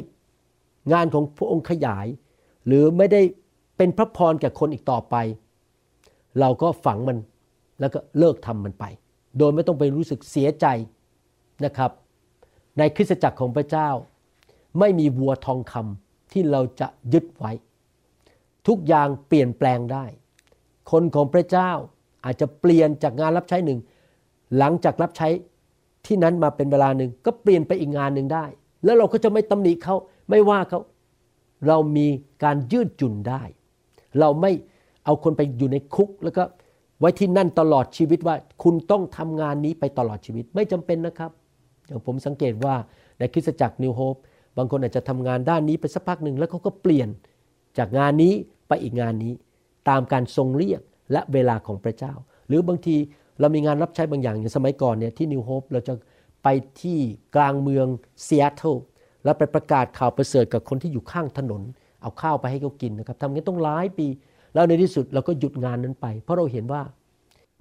[0.92, 2.06] งานของพระองค์ขยาย
[2.66, 3.22] หรือไม่ได้
[3.76, 5.16] เป็นพระพรแก่คนอีกต่อไป
[6.40, 7.18] เราก็ฝังมัน
[7.80, 8.84] แล้วก็เลิกทำมันไป
[9.38, 10.66] โดยไม่ต้องไปรู้สึกเสียใจ
[11.64, 11.90] นะครับ
[12.78, 13.88] ในคริสตจักรของพระเจ้า
[14.78, 17.52] ไม่มีวัวทองคำที่เราจะยึดไว้
[18.68, 20.04] ทุกอย่างเปลี่ยนแปลงได้
[20.90, 21.70] คนของพระเจ้า
[22.24, 23.78] อาจจะเปลี่ยนจากงานรับใช้หนึ่ง
[24.58, 25.28] หลังจากรับใช้
[26.06, 28.44] ที่นั้นมาเป็นเวลาหนึ่งก็เปลี่ยนไปอีกงานหนึ่งได้
[28.84, 29.96] แล้วเราก็จะไม่ตำหนิเขา
[30.30, 30.80] ไม่ว่าเขา
[31.68, 32.06] เรามี
[32.44, 33.42] การยืดหยุ่นได้
[34.20, 34.52] เราไม่
[35.04, 36.42] เอาคนไปอยู่ในคุก แล้วก็
[37.00, 41.30] ไว้ที่นั่นตลอดชีวิตว่าคุณต้องทำงานนี้ไปตลอดชีวิตไม่จำเป็นนะครับ
[41.86, 42.74] อย่างผมสังเกตว่า
[43.18, 44.16] ในคริสตจักร New Hope
[44.56, 47.08] บางคนอาจจะทำงานด้านนี้ไปสักพักหนึ่งแล้วเขาก็เปลี่ยน
[47.78, 48.32] จากงานนี้
[48.68, 49.32] ไปอีกงานนี้
[49.88, 50.80] ตามการทรงเรียก
[51.12, 52.14] และเวลาของพระเจ้า
[52.48, 52.96] หรือบางที
[53.40, 55.94] เรามีงานรับใช้บางอย่างอย่างสมัยก่อนเนี่ยที่ New Hope เราจะ
[56.42, 56.48] ไป
[56.82, 56.98] ที่
[57.36, 57.86] กลางเมือง
[58.26, 58.76] ซีแอตเทิล
[59.24, 61.62] แล้วไปประกาศข่าวประเสริฐกับคนที่อยู่ข้างถนน
[62.02, 64.06] เอาข้าวไปให้เขากินนะครับทำงั้นต้องหลายปี
[64.54, 66.82] แล้วในที่สุดเราก็หยุดงานนั้นไป เพราะเราเห็นว่า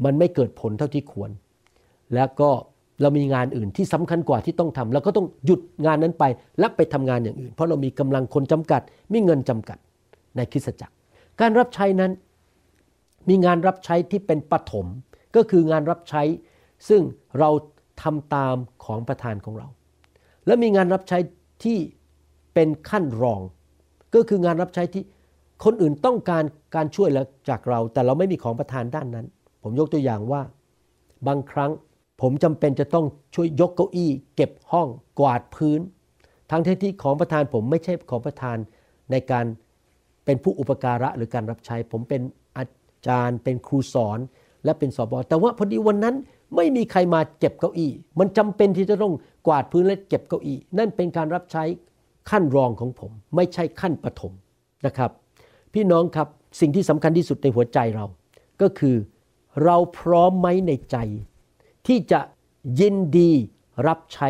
[0.06, 1.32] มันไม่เกิดผลเท่าที่ควร
[2.15, 2.50] แล้วก็
[3.02, 6.24] เรามีงานอื่นที่สำคัญกว่าที่ต้องทำเราก็ต้องหยุดงานนั้นไป
[6.60, 8.82] และไปทำงานอย่างอื่น เพราะเรามีกำลังคนจำกัด
[9.13, 9.78] มีเงินจำกัด
[10.36, 10.96] ในคริสตจักร
[11.41, 12.12] การรับใช้นั้น
[13.30, 14.86] มีงานรับใช้ที่เป็นปฐม
[15.36, 16.24] ก็คืองานรับใช้
[16.89, 17.02] ซึ่ง
[17.39, 17.50] เรา
[18.02, 19.67] ทำตามของประธานของเรา
[20.46, 21.17] และมีงานรับใช้
[21.63, 21.78] ที่
[22.54, 23.41] เป็นขั้นรอง
[24.16, 25.03] ก็คืองานรับใช้ที่
[25.64, 26.43] คนอื่นต้องการ
[26.76, 29.28] การช่วยเหลือจากเรา แต่เราไม่มีของประธานด้านนั้น
[29.64, 30.41] ผมยกตัวอย่างว่า
[31.28, 31.72] บางครั้ง
[32.22, 33.05] ผมจำเป็นจะต้อง
[33.36, 34.88] ช่วยยกเก้าอี้ เก็บห้อง
[35.20, 35.80] กวาดพื้น
[36.51, 38.58] ทั้งที่ของประธานผมไม่ใช่ของประธาน
[39.12, 39.45] ในการ
[40.26, 42.22] เป็นผู้อุปการะหรือการรับใช้ ผมเป็น
[42.57, 42.65] อา
[43.07, 44.19] จารย์ เป็นครูสอน
[44.65, 46.15] และเป็นสอบอแต่ว่าพอดีวันนั้น
[46.55, 49.13] ไม่มีใครมาเก็บเก้าอี้ มันจำเป็นที่จะต้อง
[49.47, 51.63] กวาดพื้นและเก็บเก้าอี้ นั่นเป็นการรับใช้
[52.30, 54.34] ขั้นรองของผม ไม่ใช่ขั้นปฐม
[54.86, 55.11] นะครับ
[55.74, 56.28] พี่น้องครับ
[56.59, 58.05] สิ่งที่สำคัญที่สุดในหัวใจเรา
[58.61, 58.95] ก็คือ
[59.63, 60.97] เราพร้อมไหมในใจ
[61.88, 62.19] ที่จะ
[62.80, 63.32] ยินดี
[63.88, 64.30] รับใช้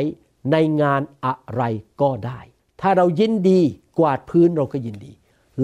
[0.51, 1.63] ในงานอะไร
[2.01, 2.39] ก็ได้
[2.81, 3.59] ถ้าเรายินดี
[3.99, 5.11] กวาดพื้นเราก็ยินดี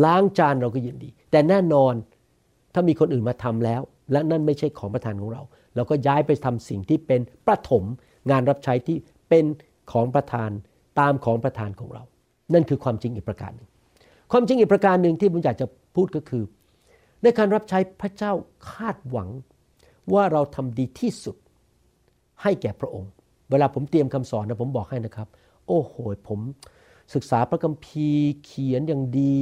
[0.03, 1.93] ล้างจานเราก็ยินดี แต่แน่นอน
[2.73, 3.81] ถ้ามีคนอื่นมาทำแล้ว
[4.11, 5.41] และนั่นไม่ใช่ของประทานของเรา
[5.75, 7.83] เราก็ย้ายไปทำสิ่งที่เป็นประถม
[8.31, 8.97] งานรับใช้ที่
[9.29, 9.45] เป็น
[9.91, 10.49] ของประทาน
[10.99, 12.03] ตามของประทานของเรา
[12.53, 13.67] นั่นคือความจริงอีกประการหนึ่ง
[14.31, 16.43] ความจริงอีกประการหนึ่งที่ผมอยากจะพูดก็คือ
[17.23, 18.31] ในการรับใช้พระเจ้า
[18.69, 19.29] คาดหวัง
[20.13, 21.35] ว่าเราทำดีที่สุด
[22.41, 23.11] ให้แก่พระองค์
[23.51, 25.27] เวลาผมเตรียมคำสอนนะผมบอกให้นะครับ
[25.67, 25.93] โอ้โห
[26.27, 26.39] ผม
[27.13, 29.35] ศึกษาพระคัมภีร์เขียนอย่างดี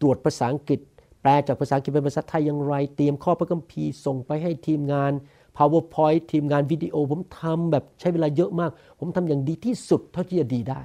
[0.00, 0.80] ตรวจภาษาอังกฤษ
[1.22, 5.12] แปลจากภาษาอังกฤษเป็นภาษาไทยอย่างไร เตรียมข้อพระคัมภีร์ส่งไปให้ทีมงาน
[5.56, 8.70] powerpoint ทีมงานวิดีโอ ผมทำแบบใช้เวลาเยอะมาก
[9.00, 10.80] ผมทำอย่างดีที่สุดเท่าที่จะดีได้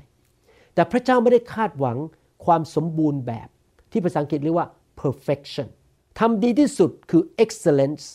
[0.73, 1.97] แต่พระเจ้าไม่ได้คาดหวัง
[2.45, 3.49] ความสมบูรณ์แบบ
[3.91, 4.67] ที่ภาษาอังกฤษเรียกว่า
[5.01, 5.67] perfection
[6.19, 8.05] ทำดีที่สุดคือ excellence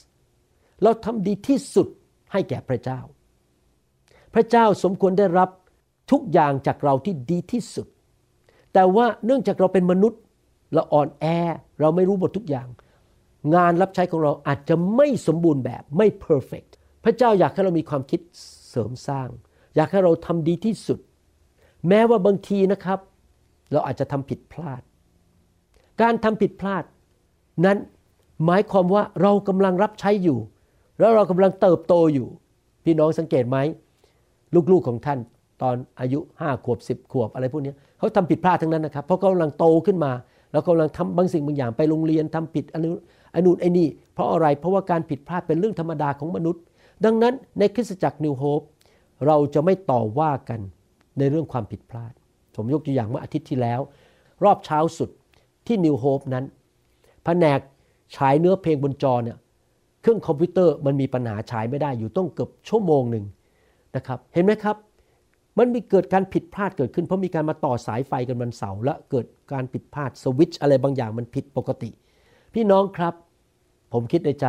[0.83, 1.89] เราทำดีที่สุด
[2.33, 3.01] ให้แก่พระเจ้า
[4.35, 5.51] พระเจ้าสมควรได้รับ
[6.11, 7.87] ทุกอย่างจากเราที่ดีที่สุด
[8.73, 10.21] แต่ว่าเนื่องจากเราเป็นมนุษย์
[10.75, 11.25] เราอ่อนแอ
[11.81, 12.69] เราไม่รู้หมดทุกอย่าง
[13.55, 16.71] งานรับใช้ของเราอาจจะไม่สมบูรณ์แบบไม่ perfect
[17.05, 18.21] พระเจ้าอยากให้เรามีความคิด
[18.69, 19.29] เสริมสร้าง
[19.77, 20.99] อยากให้เราทำดีที่สุด
[21.89, 22.99] แม้ว่าบางทีนะครับ
[23.73, 24.83] เราอาจจะทำผิดพลาด
[26.03, 26.85] การทำผิดพลาด
[27.65, 27.79] นั้น
[28.47, 30.39] หมายความว่าเรากำลังรับใช้อยู่
[30.99, 32.29] แล้วเรากำลังเติบโตอยู่
[32.85, 33.59] พี่น้องสังเกตไหม
[34.73, 35.19] ลูกๆของท่าน
[35.63, 40.13] ตอนอายุห้าขวบสิบขวบอะไรพวกนี้เขาทำผิดพลาดทั้งนั้นนะครับ เพราะเขากำลังโตขึ้นมา
[40.53, 42.99] แล้วกำลังทำบางสิ่งบางอย่างไปโรงเรียนทำผิดอันนู้น
[43.35, 46.63] อันนู้นไอ้นี่ เพราะอะไรเพราะว่าการผิดพลาดเป็นเรื่องธรรมดาของมนุษย์
[47.05, 48.61] ดังนั้นในคริสตจักร New Hope
[49.27, 50.61] เราจะไม่ต่อว่ากัน
[51.19, 52.13] ในเรื่องความผิดพลาด
[52.55, 53.81] ผมยกตัวอย่างเมื่ออาทิตย์ที่แล้ว
[54.45, 55.11] รอบเช้าสุด
[55.67, 56.45] ที่ New Hope นั้น
[57.25, 57.61] แผนก
[58.17, 59.37] ฉายเนื้อเพลงบนจอเนี่ย
[60.03, 63.25] เครื่องคอมพิวเตอร์มันมีปัญหาฉายไม่ได้อยู่ต้องเกือบชั่วโมงหนึ่ง
[63.97, 64.77] นะครับเห็นไหมครับ
[65.59, 71.91] มันมีเกิดการผิดพลาดเกิดขึ้น เพราะมีการมาต่อสายไฟกันวันเสาร์และเกิดการผิดพลาดสวิตช์อะไรบางอย่างมันผิดปกติ
[72.55, 73.15] พี่น้องครับ
[73.93, 74.47] ผมคิดในใจ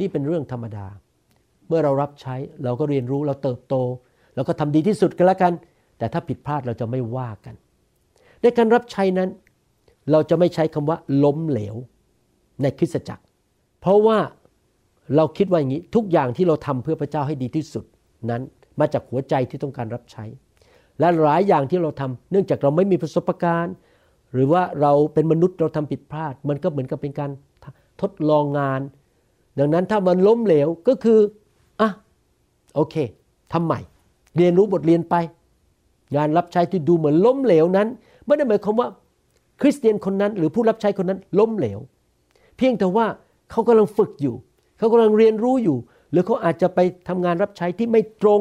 [0.00, 0.86] นี่เป็นเรื่องธรรมดา
[1.68, 2.34] เมื่อเรารับใช้
[2.64, 3.74] เราก็เรียนรู้เราเติบโต
[4.34, 5.52] เราก็ทำดีที่สุดกันล้วกัน
[5.98, 7.54] แต่ถ้าผิดพลาดเราจะไม่ว่ากัน
[8.42, 9.30] ในการรับใช้นั้น
[10.10, 11.76] เราจะไม่ใช้คำว่าล้มเหลว
[12.62, 13.24] ในคริสตจักร
[13.80, 14.18] เพราะว่า
[15.16, 17.84] เราคิดว่าอย่างนี้ทุกอย่างที่เราทำเพื่อพระเจ้าให้ดีที่สุด
[18.30, 18.42] นั้น
[18.80, 20.24] มาจากหัวใจที่ต้องการรับใช้
[21.02, 23.74] และหลายอย่างที่เราทำเนื่องจากเราไม่มีประสบการณ์
[24.32, 27.30] หรือว่าเราเป็นมนุษย์เราทำผิดพลาด มันก็เหมือนกับเป็นการ
[28.00, 28.80] ทดลองงาน
[29.58, 31.18] ดังนั้นถ้ามันล้มเหลวก็คือ
[31.80, 31.90] อะ
[32.74, 32.94] โอเค
[33.52, 33.80] ทำใหม่
[34.36, 35.14] เรียนรู้บทเรียนไป
[36.16, 37.88] งานรับใช้ที่ดูเหมือนล้มเหลวนั้น
[38.26, 38.88] ไม่ได้หมายความว่า
[39.60, 41.78] คริสเตียนคนนั้นหรือผู้รับใช้คนนั้นล้มเหลว
[42.56, 43.06] เพียงแต่ว่า
[43.50, 44.34] เขากำลังฝึกอยู่
[44.78, 45.76] เขากำลังเรียนรู้อยู่
[46.10, 46.78] หรือเขาอาจจะไป
[47.08, 48.40] ทำงานรับใช้ที่ไม่ตรง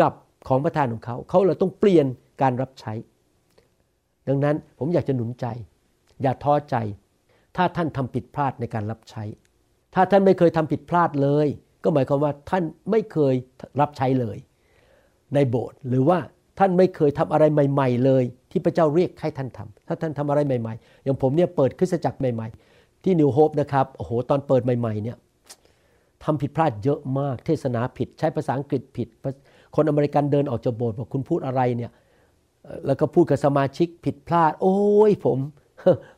[0.00, 0.12] กับ
[0.48, 2.06] ของประธานของเขา เขาเลยต้องเปลี่ยน
[2.42, 2.92] การรับใช้
[4.28, 5.46] ดังนั้นผมอยากจะหนุนใจ
[6.22, 6.76] อย่าท้อใจ
[7.56, 9.22] ถ้าท่านทำผิดพลาดในการรับใช้
[9.94, 11.46] ถ้าท่านไม่เคยทำผิดพลาดเลย
[11.84, 13.34] ก็หมายความว่าท่านไม่เคย
[13.80, 14.38] รับใช้เลย
[15.34, 16.18] ในโบสถ์หรือว่า
[16.58, 25.16] ท่านไม่เคยทำอะไรใหม่ ๆ เลย ที่พระเจ้าเรียกให้ท่านทำถ้าท่านทำอะไรใหม่ ๆ อย่างผมเนี่ยเปิดคริสตจักรใหม่ๆ ที่นิวโฮปนะครับโอ้โหตอนเปิดใหม่ๆเนี่ย
[26.24, 29.08] ทำผิดพลาดเยอะมาก เทศนาผิด ใช้ภาษาอังกฤษผิด
[29.76, 31.90] คนอเมริกันเดินออกจากโบสถ์บอกคุณพูดอะไรเนี่ย
[32.86, 34.76] แล้วก็พูดกับสมาชิกผิดพลาด โอ้
[35.10, 35.38] ยผม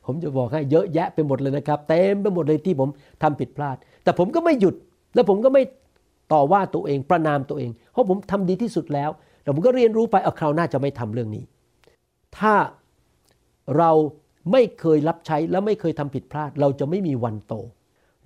[0.07, 2.89] ผมจะบอกให้เยอะแยะไปหมดเลยนะครับเต็มไปหมดเลยที่ผม
[3.23, 4.75] ทำผิดพลาด แต่ผมก็ไม่หยุด
[5.15, 5.63] แล้วผมก็ไม่
[6.33, 9.11] ต่อว่าตัวเองประนามตัวเอง เพราะผมทำดีที่สุดแล้ว
[9.43, 11.45] แต่ผมก็เรียนรู้ไปเอาคราวหน้าจะไม่ทำเรื่องนี้
[12.39, 12.55] ถ้า
[13.79, 13.91] เรา
[14.53, 17.55] ไม่เคยรับใช้และไม่เคยทำผิดพลาด เราจะไม่มีวันโต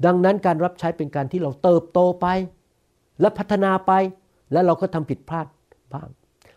[0.06, 2.26] ดังนั้นการรับใช้เป็นการที่เราเติบโตไป
[3.20, 3.92] และพัฒนาไป
[4.52, 5.46] และเราก็ทำผิดพลาด
[5.92, 6.08] บ้าง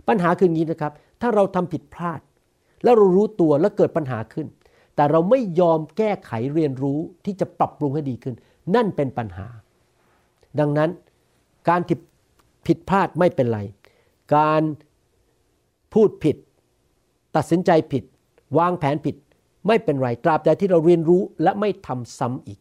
[0.08, 2.20] ปัญหาคืออย่างนี้นะครับ ถ้าเราทำผิดพลาด
[2.84, 4.48] แล้วเรารู้ตัวแล้วเกิดปัญหาขึ้น
[4.96, 8.36] แต่เราไม่ยอมแก้ไขเรียนรู้ที่จะปรับปรุงให้ดีขึ้น
[8.76, 9.48] นั่นเป็นปัญหา
[10.60, 10.90] ดังนั้น
[11.70, 11.98] การที่
[12.68, 13.60] ผิดพลาดไม่เป็นไร
[14.36, 14.62] การ
[15.94, 16.38] พูดผิด
[17.36, 18.04] ตัดสินใจผิด
[18.58, 19.16] วางแผนผิด
[19.68, 22.60] ไม่เป็นไรตราบใดที่เราเรียนรู้และไม่ทำซ้ำอีก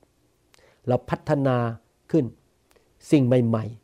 [0.89, 1.57] เราพัฒนา
[2.11, 2.24] ขึ้น
[3.11, 3.82] สิ่งใหม่ ๆ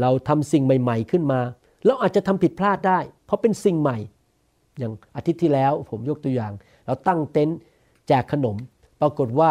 [0.00, 1.40] เราทำสิ่งใหม่ ๆขึ้นมา
[1.86, 3.98] เราอาจจะทำผิดพลาดได้ เพราะเป็นสิ่งใหม่
[4.78, 6.52] อย่างอาทิตย์ที่แล้วผมยกตัวอย่าง
[6.86, 7.58] เราตั้งเต็นท์
[8.08, 8.56] แจกขนม
[9.00, 9.50] ปรากฏว่า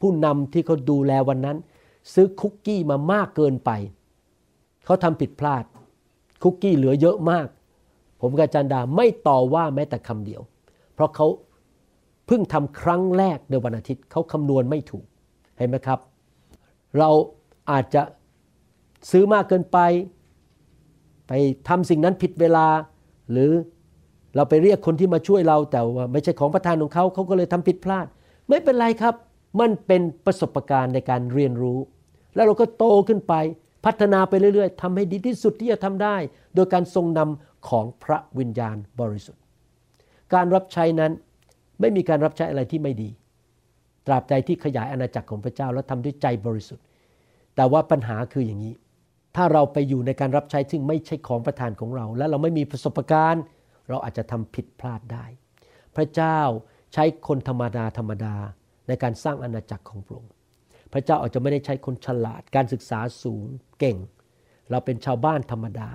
[0.00, 1.56] ผู้นำที่เขาดูแลวันนั้น
[2.14, 3.70] ซื้อคุกกี้มามากเกินไป
[4.84, 5.64] เขาทำผิดพลาด
[6.42, 7.46] คุกกี้เหลือเยอะมาก
[8.20, 10.42] ผมกับอาจันดาไม่ต่อว่าแม้แต่คำเดียว
[10.94, 11.26] เพราะเขา
[12.26, 15.04] เพิ่งทำครั้งแรกในวันอาทิตย์เขาคำนวณไม่ถูก
[15.56, 15.98] เห็นไหมครับ
[16.98, 17.10] เรา
[17.70, 18.02] อาจจะ
[19.10, 19.78] ซื้อมากเกินไป
[21.28, 21.32] ไป
[21.68, 22.66] ทำสิ่งนั้นผิดเวลา
[23.32, 23.50] หรือ
[24.36, 28.06] เราไปเรียกคนที่มาช่วยเราแต่ว่าไม่ใช่ของประทานของเขาเขาก็เลยทำผิดพลาด
[28.48, 29.14] ไม่เป็นไรครับ
[29.60, 31.78] มันเป็นประสบการณ์ในการเรียนรู้
[32.34, 33.34] แล้วเราก็โตขึ้นไป
[33.84, 36.16] พัฒนาไปเรื่อยๆทำให้ดีที่สุดที่จะทำได้
[36.54, 39.42] โดยการทรงนำของพระวิญญาณบริสุทธิ์
[40.34, 41.12] การรับใช้นั้น
[41.80, 43.10] ไม่มีการรับใช้อะไรที่ไม่ดี
[44.06, 46.84] ตราบใดที่ขยายอาณาจักรของพระเจ้าและทำด้วยใจบริสุทธิ์
[47.56, 48.74] แต่ว่าปัญหาคืออย่างนี้
[49.36, 53.42] ถ้าเราไปอยู่ในการรับใช้ซึ่งไม่ใช่ของประทานของเรา และเราไม่มีประสบการณ์
[53.88, 55.24] เราอาจจะทำผิดพลาดได้
[55.96, 56.38] พระเจ้า
[56.92, 58.34] ใช้คนธรรมดาธรรมดา
[58.88, 60.32] ในการสร้างอาณาจักรของพระองค์
[60.92, 63.44] พระเจ้าอาจจะไม่ได้ใช้คนฉลาดการศึกษาสูง
[63.78, 63.96] เก่ง
[64.70, 65.90] เราเป็นชาวบ้านธรรมดา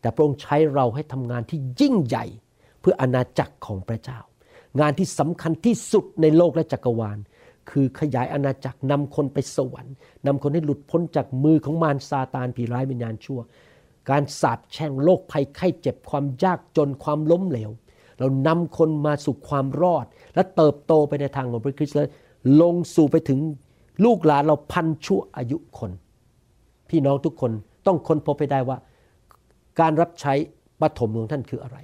[0.00, 2.26] แต่พระองค์ใช้เราให้ทำงานที่ยิ่งใหญ่
[2.80, 4.20] เพื่ออาณาจักรของพระเจ้า
[4.80, 7.18] งานที่สำคัญที่สุดในโลกและจักรวาล
[7.70, 9.94] คือขยายอาณาจักรนำคนไปสวรรค์
[10.26, 13.40] นำคนให้หลุดพ้นจากมือของมารซาตานผีร้ายวิญญาณชั่ว
[14.10, 17.70] การสาปแช่งโรคภัยไข้เจ็บความยากจนความล้มเหลว
[18.18, 22.08] เรานำคนมาสู่ความรอด และเติบโตไปในทางของพระคริสต์และ
[22.60, 23.38] ลงสู่ไปถึง
[24.04, 25.90] ลูกหลานเราพันชั่วอายุคน
[26.90, 27.52] พี่น้องทุกคน
[27.86, 28.78] ต้องค้นพบให้ได้ว่า
[29.80, 30.32] การรับใช้
[30.80, 31.78] ปฐมของท่านคืออะไร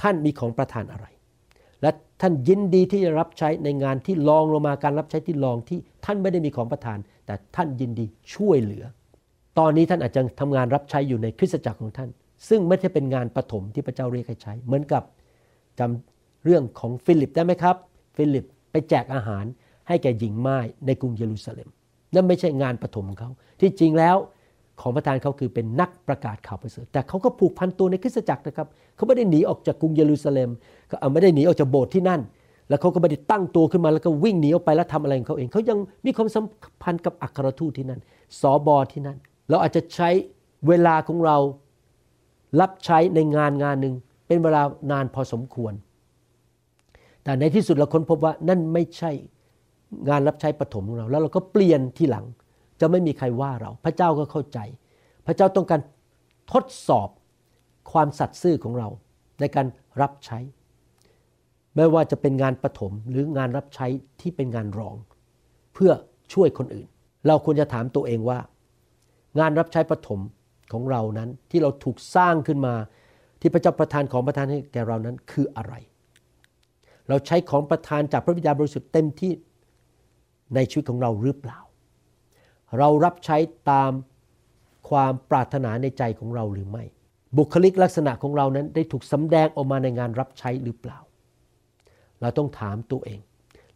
[0.00, 1.06] ท่านมีของประทานอะไร
[1.84, 8.04] และท่านยินดีที่จะรับใช้ในงานที่รองลงมาการรับใช้ที่รองที่ท่านไม่ได้มีของประทาน แต่ท่านยินดี
[8.34, 8.84] ช่วยเหลือ
[9.58, 12.10] ตอนนี้ท่านอาจจะทำงานรับใช้อยู่ในคริสตจักรของท่าน
[12.48, 15.02] ซึ่งไม่ใช่เป็นงานปฐมที่พระเจ้าเรียกให้ใช้ เหมือนกับ
[15.78, 17.76] จำเรื่องของฟิลิปได้ไหมครับ
[18.16, 19.44] ฟิลิปไปแจกอาหาร
[19.88, 21.68] ให้แก่หญิงม่ายในกรุงเยรูซาเล็ม
[22.14, 23.30] นั่นไม่ใช่งานปฐมของเขา
[23.60, 24.16] ที่จริงแล้ว
[24.80, 30.50] ของประทานเขาคือเป็นนักประกาศข่าวประเสริฐแต่เขาก็ผูกพันตัวในคริสตจักรนะครับเขาไม่ได้หนีออกจากกรุงเยรูซาเล็ม
[30.88, 32.20] เขาไม่ได้หนีออกจากโบสถ์ที่นั่น
[32.68, 36.44] แล้วเขาก็ไม่ได้ตั้งตัวขึ้นมาแล้วก็วิ่งหนีออกไปแล้วทำอะไรของเขาเองเขายังมีความสัม
[36.82, 38.00] พันธ์กับอัครทูตที่นั่น
[38.40, 39.18] สอบอที่นั่น
[39.50, 40.10] เราอาจจะใช้
[40.68, 41.36] เวลาของเรา
[42.60, 43.94] รับใช้ในงานงานหนึ่ง
[44.26, 45.72] เป็นเวลานานพอสมควร
[47.24, 49.10] แต่ในที่สุดเราค้นพบว่านั่นไม่ใช่
[50.08, 52.24] งานรับใช้ปฐมของเรา แล้วเราก็เปลี่ยนที่หลัง
[52.80, 54.58] จะไม่มีใครว่าเรา พระเจ้าก็เข้าใจ
[55.26, 55.80] พระเจ้าต้องการ
[56.52, 57.08] ทดสอบ
[57.92, 58.88] ความสัตย์ซื่อของเรา
[59.40, 59.66] ในการ
[60.00, 60.38] รับใช้
[61.76, 63.86] ไม่ว่าจะเป็นงานปฐมหรืองานรับใช้
[64.20, 64.96] ที่เป็นงานรอง
[65.74, 65.92] เพื่อ
[66.32, 66.88] ช่วยคนอื่น
[67.26, 68.38] เราควรจะถามตัวเองว่า
[69.38, 70.20] งานรับใช้ปฐม
[70.72, 72.74] ของเรานั้นที่เราถูกสร้างขึ้นมา
[73.40, 75.74] ที่พระเจ้าประทานของประทานให้แก่เรานั้นคืออะไร
[77.08, 79.32] เราใช้ของประทานจากพระวิญญาณบริสุทธิ์เต็มที่
[80.54, 81.58] ในชีวิตของเราหรือเปล่า
[82.78, 83.36] เรารับใช้
[83.70, 83.92] ตาม
[84.88, 86.84] ความปรารถนาในใจของเราหรือไม่
[87.38, 90.98] บุคลิกลักษณะของเรานั้นได้ถูกสำแดงออกมาในงานรับใช้หรือเปล่า
[92.20, 93.20] เราต้องถามตัวเอง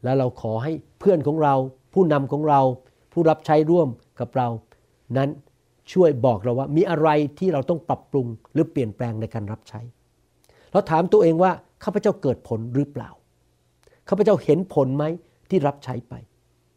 [0.05, 1.55] แล้วเราขอให้เพื่อนของเรา
[1.94, 2.61] ผู้นำของเรา
[3.12, 3.88] ผู้รับใช้ร่วม
[4.20, 4.49] กับเรา
[5.16, 5.30] นั้น
[5.92, 9.80] ช่วยบอกเราว่ามีอะไรที่เราต้องปรับปรุงหรือเปลี่ยนแปลงในการรับใช้
[10.72, 11.53] เราถามตัวเองว่า
[11.84, 13.11] ข้าพเจ้าเกิดผลหรือเปล่า
[14.09, 15.05] ข้าพเจ้าเห็นผลไหม
[15.51, 16.14] ที่รับใช้ไป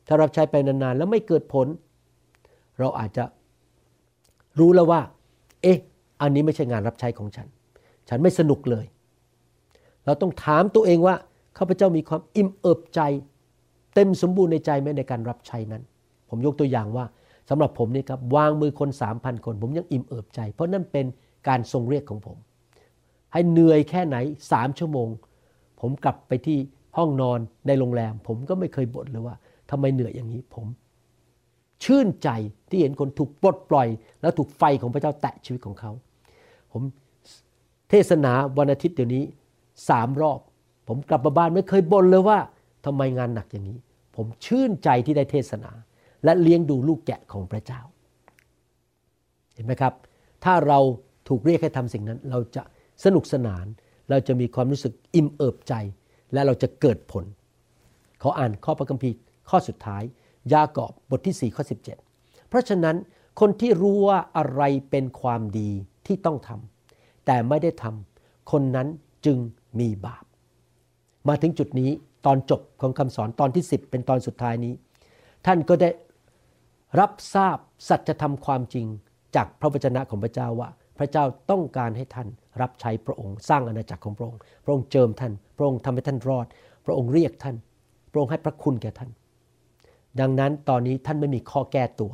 [0.08, 1.68] ถ้ารับใช้ไปนานๆแล้วไม่เกิดผล
[2.80, 3.24] เราอาจจะ
[4.60, 5.02] รู้แล้วว่า
[5.62, 5.78] เอ๊ะ
[6.22, 7.48] อันนี้ไม่ใช่งานรับใช้ของฉัน
[8.10, 8.86] ฉันไม่สนุกเลย
[10.06, 11.16] เราต้องถามตัวเองว่า
[11.58, 13.02] ข้าพเจ้ามีความอิ่มเอิบใจ
[13.96, 15.84] เต็มสมบูรณ์ในใจไหมในการรับใช้นั้น
[16.30, 17.06] ผมยกตัวอย่างว่า
[17.50, 21.06] สำหรับผมนี่ครับวางมือคนสามพันคน ผมยังอิ่มเอิบใจ เพราะนั่นเป็น
[21.48, 22.38] การทรงเรียกของผม
[23.34, 24.18] ให้เหนื่อยแค่ไหน
[24.52, 25.08] สามชั่วโมง
[25.82, 26.58] ผมกลับไปที่
[26.98, 29.36] ห้องนอนในโรงแรม ผมก็ไม่เคยบ่นเลยว่า
[29.70, 30.66] ทำไมเหนื่อยอย่างนี้ ผม
[31.84, 32.30] ชื่นใจ
[32.70, 33.88] ที่เห็นคนถูกปลดปล่อย
[34.22, 35.92] แล้วถูกไฟของพระเจ้าแตะชีวิตของเขา
[36.72, 36.82] ผม
[37.90, 39.24] เทศนาวันอาทิตย์เดี๋ยวนี้
[39.90, 40.40] สามรอบ
[40.88, 42.40] ผมกลับมาบ้านไม่เคยบ่นเลยว่า
[42.86, 43.78] ทำไมงานหนักอย่างนี้
[44.16, 45.72] ผมชื่นใจที่ได้เทศนา
[46.24, 47.82] และเลี้ยงดูลูกแกะของพระเจ้า
[49.54, 49.94] เห็นไหมครับ
[50.44, 50.80] ถ้าเรา
[51.28, 52.64] ถูกเรียกให้ทำสิ่งนั้น เราจะ
[53.04, 53.66] สนุกสนาน
[54.10, 55.74] เราจะมีความรู้สึกอิ่มเอิบใจ
[56.34, 57.26] และเราจะเกิดผล
[58.22, 59.16] ขออ่านข้อพระคัมภีร์
[59.50, 60.04] ข้อสุดท้าย
[60.54, 61.64] ยากอบบทที่ 4 ข้อ
[62.06, 62.96] 17 เพราะฉะนั้น
[63.40, 65.70] คนที่รู้ว่าอะไรเป็นความดี
[66.06, 68.88] ที่ต้องทำแต่ไม่ได้ทำคนนั้น
[69.26, 69.38] จึง
[69.80, 70.24] มีบาป
[71.28, 71.90] มาถึงจุดนี้
[72.26, 74.74] ตอนจบของคำสอนตอนที่ 10 เป็นตอนสุดท้ายนี้
[75.46, 75.90] ท่านก็ได้
[77.00, 77.58] รับทราบ
[77.90, 78.86] สัจธรรมความจริง
[79.36, 82.28] จากพระวจนะของพระเจ้าว่า พระเจ้าต้องการให้ท่าน
[82.62, 86.46] รับใช้พระองค์ สร้างอาณาจักรของพระองค์ พระองค์เจิมท่าน พระองค์ทำให้ท่านรอด
[86.86, 87.56] พระองค์เรียกท่าน
[88.12, 89.10] พระองค์ให้พระคุณแก่ท่าน
[90.20, 92.12] ดังนั้นตอนนี้ท่านไม่มีข้อแก้ตัว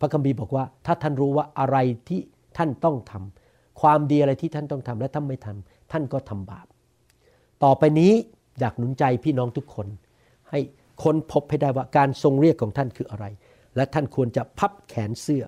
[0.00, 1.76] พระคัมภีร์บอกว่า ถ้าท่านรู้ว่าอะไร
[2.08, 2.20] ที่
[2.56, 6.66] ท่านต้องทำความดีอะไรที่ท่านต้องทำและท่านไม่ทำท่านก็ทำบาป
[7.64, 8.12] ต่อไปนี้
[8.60, 9.86] อยากหนุนใจพี่น้องทุกคน
[10.50, 10.58] ให้
[11.02, 13.24] ค้นพบให้ได้ว่าการทรงเรียกของท่านคืออะไร
[13.76, 15.44] และท่านควรจะพับแขนเสื้อ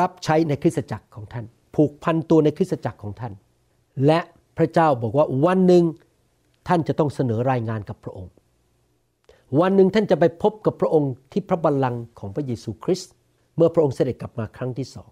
[0.00, 3.32] รับใช้ในคริสตจักรของท่าน ผูกพันตัวในคริสตจักรของท่าน
[4.06, 4.20] และ
[4.56, 5.84] พระเจ้าบอกว่าวันหนึ่ง
[6.68, 8.32] ท่านจะต้องเสนอรายงานกับพระองค์
[9.60, 13.12] วันหนึ่งท่านจะไปพบกับพระองค์ที่พระบัลลังก์ของพระเยซูคริสต์
[13.56, 15.10] เมื่อพระองค์เสด็จกลับมาครั้งที่สอง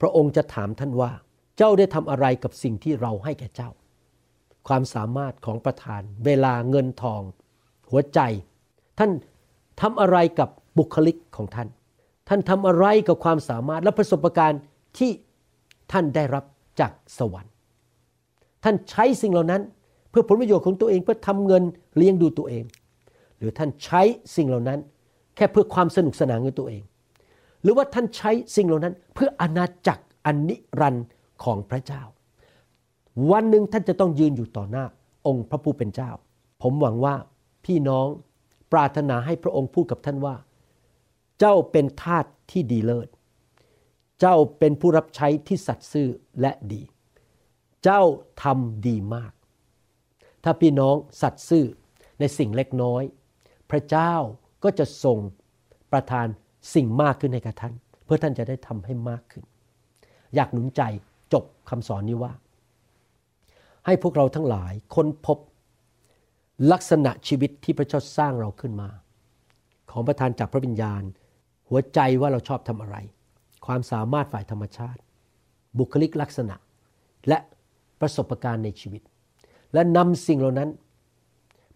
[0.00, 1.10] พระองค์จะถามท่านว่า
[1.56, 3.70] เจ้าได้ทำอะไรกับสิ่งที่เราให้แก่เจ้า
[4.68, 7.22] ความสามารถของประธาน เวลาเงินทอง
[7.90, 8.20] หัวใจ
[8.98, 9.10] ท่าน
[9.80, 10.48] ทำอะไรกับ
[10.78, 11.68] บุคลิกของท่าน
[12.28, 14.60] ท่านทำอะไรกับความสามารถและประสบการณ์
[14.98, 15.10] ที่
[15.92, 16.44] ท่านได้รับ
[16.80, 17.52] จากสวรรค์
[18.64, 19.62] ท่านใช้สิ่งเหล่านั้น
[20.10, 21.62] เพื่อผลประโยชน์ของตัวเองเพื่อทำเงิน
[21.96, 22.64] เลี้ยงดูตัวเอง
[23.40, 24.02] หรือท่านใช้
[24.36, 24.78] สิ่งเหล่านั้น
[25.36, 26.82] แค่เพื่อความสนุกสนานของตัวเอง
[27.62, 31.06] หรือว่าท่านใช้สิ่งเหล่านั้น เพื่ออาณาจักรอันนิรันดร์
[31.44, 32.02] ของพระเจ้า
[33.30, 34.84] วันหนึ่งท่านจะต้องยืนอยู่ต่อหน้า
[35.26, 36.10] องค์พระผู้เป็นเจ้า
[36.62, 37.14] ผมหวังว่า
[37.64, 38.06] พี่น้อง
[38.72, 40.36] ปรารถนาให้พระองค์พูดกับท่านว่า
[41.38, 43.08] เจ้าเป็นทาสที่ดีเลิศ
[44.20, 46.08] เจ้าเป็นผู้รับใช้ที่สัตย์ซื่อ
[46.40, 46.82] และดี
[47.84, 48.02] เจ้า
[48.42, 49.32] ทำดีมาก
[50.44, 51.64] ถ้าพี่น้องสัตย์ซื่อ
[52.20, 53.02] ในสิ่งเล็กน้อย
[53.70, 54.14] พระเจ้า
[54.64, 55.18] ก็จะทรง
[55.92, 56.26] ประทาน
[56.74, 59.44] สิ่งมากขึ้นให้กับท่าน เพื่อท่านจะได้ทำให้มากขึ้น
[60.34, 60.82] อยากหนุนใจ
[61.32, 62.32] จบคำสอนนี้ว่า
[63.86, 65.38] ให้พวกเราทั้งหลายค้นพบ
[66.72, 68.88] ลักษณะชีวิตที่พระเจ้าสร้างเราขึ้นมา
[69.90, 71.02] ของประทานจากพระวิญญาณ
[71.68, 72.96] หัวใจว่าเราชอบทำอะไร
[73.66, 75.00] ความสามารถฝ่ายธรรมชาติ
[75.78, 76.56] บุคลิกลักษณะ
[77.28, 77.38] และ
[78.00, 79.02] ประสบการณ์ในชีวิต
[79.74, 80.70] และนำสิ่งเหล่านั้น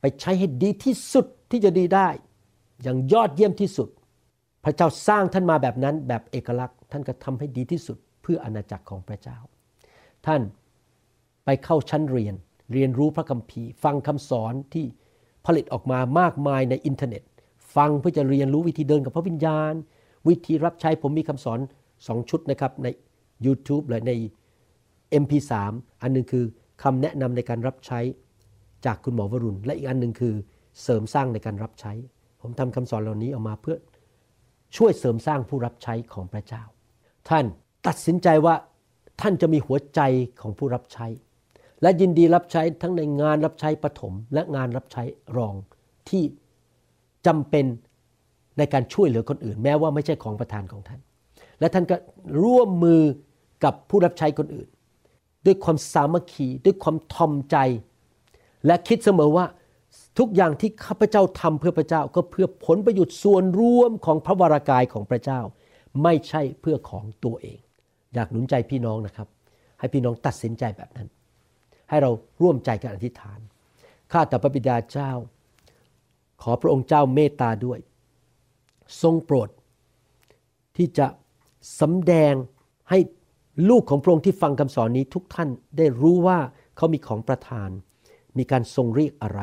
[0.00, 2.08] ไปใช้ให้ดีที่สุด ที่จะดีได้
[2.82, 3.88] อย่างยอดเยี่ยมที่สุด
[4.64, 9.38] พระเจ้าสร้างท่านมาแบบนั้นแบบเอกลักษณ์ ท่านก็ทำให้ดีที่สุดเพื่ออาณาจักรของพระเจ้า
[10.26, 10.42] ท่าน
[11.44, 12.34] ไปเข้าชั้นเรียน
[12.72, 14.84] เรียนรู้พระคัมภีร์ ฟังคำสอนที่
[15.46, 17.22] ผลิตออกมามากมายในอินเทอร์เน็ต
[17.76, 19.72] ฟังเพื่อจะเรียนรู้วิธีเดินกับพระวิญญาณ
[20.28, 21.58] วิธีรับใช้ผมมีคำสอน
[22.06, 22.88] สองชุดนะครับใน
[23.46, 24.12] YouTube และใน
[25.22, 25.52] MP3
[26.02, 26.44] อันหนึงคือ
[26.82, 28.00] คำแนะนำในการรับใช้
[28.86, 30.34] จากคุณหมอวรุณ และอีกอันหนึ่งคือ
[30.82, 31.92] เสริมสร้างในการรับใช้
[32.40, 33.76] ผมทำคำสอนเหล่านี้ออกมาเพื่อ
[34.76, 36.62] ช่วยเสริมสร้างผู้รับใช้ของพระเจ้า
[37.28, 37.44] ท่าน
[37.86, 38.54] ตัดสินใจว่า
[39.20, 40.00] ท่านจะมีหัวใจ
[40.40, 41.06] ของผู้รับใช้
[41.82, 45.02] และยินดีรับใช้ทั้งในงานรับใช้ปฐมและงานรับใช้
[45.36, 45.54] รอง
[46.08, 46.22] ที่
[47.26, 47.66] จำเป็น
[48.58, 51.00] ในการช่วยเหลือคนอื่น แม้ว่าไม่ใช่ของประธานของท่าน
[51.60, 51.96] และท่านก็
[52.42, 53.02] ร่วมมือ
[53.64, 54.68] กับผู้รับใช้คนอื่น
[55.46, 57.56] ด้วยความสามัคคีด้วยความทอมใจ
[58.66, 59.44] และคิดเสมอว่า
[60.18, 65.40] ทุกอย่างที่ข้าพเจ้าทำเพื่อพระเจ้าก็เพื่อผลประโยชน์ส่วนรวมของพระวรากายของพระเจ้า
[66.02, 67.58] ไม่ใช่เพื่อของตัวเอง
[68.14, 69.28] อยากหนุนใจพี่น้องนะครับ
[69.78, 71.08] ให้พี่น้องตัดสินใจแบบนั้น
[71.88, 72.10] ให้เรา
[72.42, 73.40] ร่วมใจกันอธิษฐาน
[74.12, 75.10] ข้าแต่พระบิดาเจ้า
[76.42, 77.78] ขอพระองค์เจ้าเมตตาด้วย
[79.02, 79.48] ทรงโปรด
[80.76, 81.06] ที่จะ
[81.80, 82.34] สำแดง
[82.90, 82.98] ให้
[83.68, 86.38] ลูกของพระองค์ที่ฟังคำสอนนี้ทุกท่านได้รู้ว่า
[86.76, 87.70] เขามีของประทาน
[88.38, 89.40] มีการทรงเรียกอะไร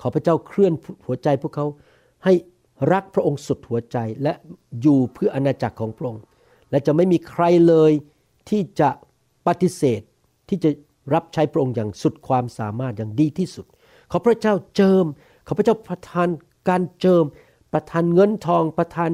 [0.00, 0.72] ขอพระเจ้าเคลื่อน
[1.06, 1.66] หัวใจพวกเขา
[2.24, 2.32] ให้
[2.92, 4.32] รักพระองค์สุดหัวใจและ
[4.80, 6.22] อยู่เพื่ออาณาจักรของพระองค์
[6.70, 7.92] และจะไม่มีใครเลย
[8.48, 8.90] ที่จะ
[9.46, 10.00] ปฏิเสธ
[10.48, 10.70] ที่จะ
[11.14, 13.66] รับใช้พระองค์อย่างสุดความสามารถอย่างดีที่สุด
[14.10, 15.04] ขอพระเจ้าเจิม
[15.46, 16.28] ขอพระเจ้าประทาน
[16.68, 17.24] การเจิม
[17.72, 19.10] ประทานเงินทอง ประทาน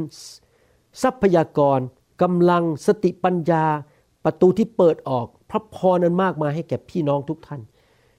[1.02, 1.80] ทรัพยากร
[2.22, 3.64] กำลังสติปัญญา
[4.24, 7.60] ประตูที่เปิดออก พระพรนั้นมากมายให้แก่พี่น้องทุกท่าน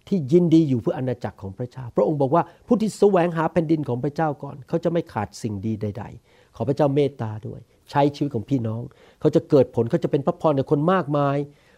[0.07, 7.59] ที่ยินดีอยู่เพื่ออาณาจักรของพระเจ้า พระองค์บอกว่าผู้ที่แสวงหาแผ่นดินของพระเจ้าก่อน เขาจะไม่ขาดสิ่งดีใด ๆ ขอพระเจ้าเมตตาด้วย
[7.91, 8.81] ใช้ชีวิตของพี่น้อง
[9.19, 11.37] เขาจะเกิดผลเขาจะเป็นพระพรในคนมากมาย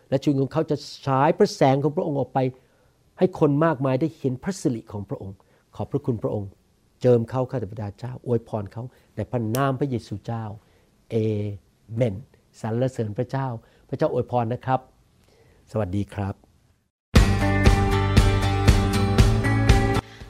[0.09, 0.75] และชีวิตของเขาจะ
[1.05, 2.39] ฉายพระแสงของพระองค์ออกไป
[3.19, 5.35] ให้คนมากมายได้เห็นพระสิริของพระองค์
[5.75, 6.49] ขอบพระคุณพระองค์
[7.01, 8.83] เจิมเขาข้าแต่พระบิดาเจ้าอวยพรเขา
[9.15, 10.43] ในพระนามพระเยซูเจ้า
[11.11, 11.15] เอ
[11.95, 12.15] เมน
[12.61, 13.47] สรรเสริญพระเจ้า
[13.89, 14.79] พระเจ้าอวยพรนะครับ
[15.71, 16.48] สวัสดีครับ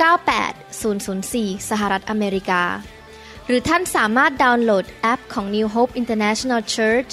[0.00, 2.62] 98004 สหรัฐอเมริกา
[3.46, 7.12] หรือท่านสามารถดาวน์โหลดแอปของ New Hope International Church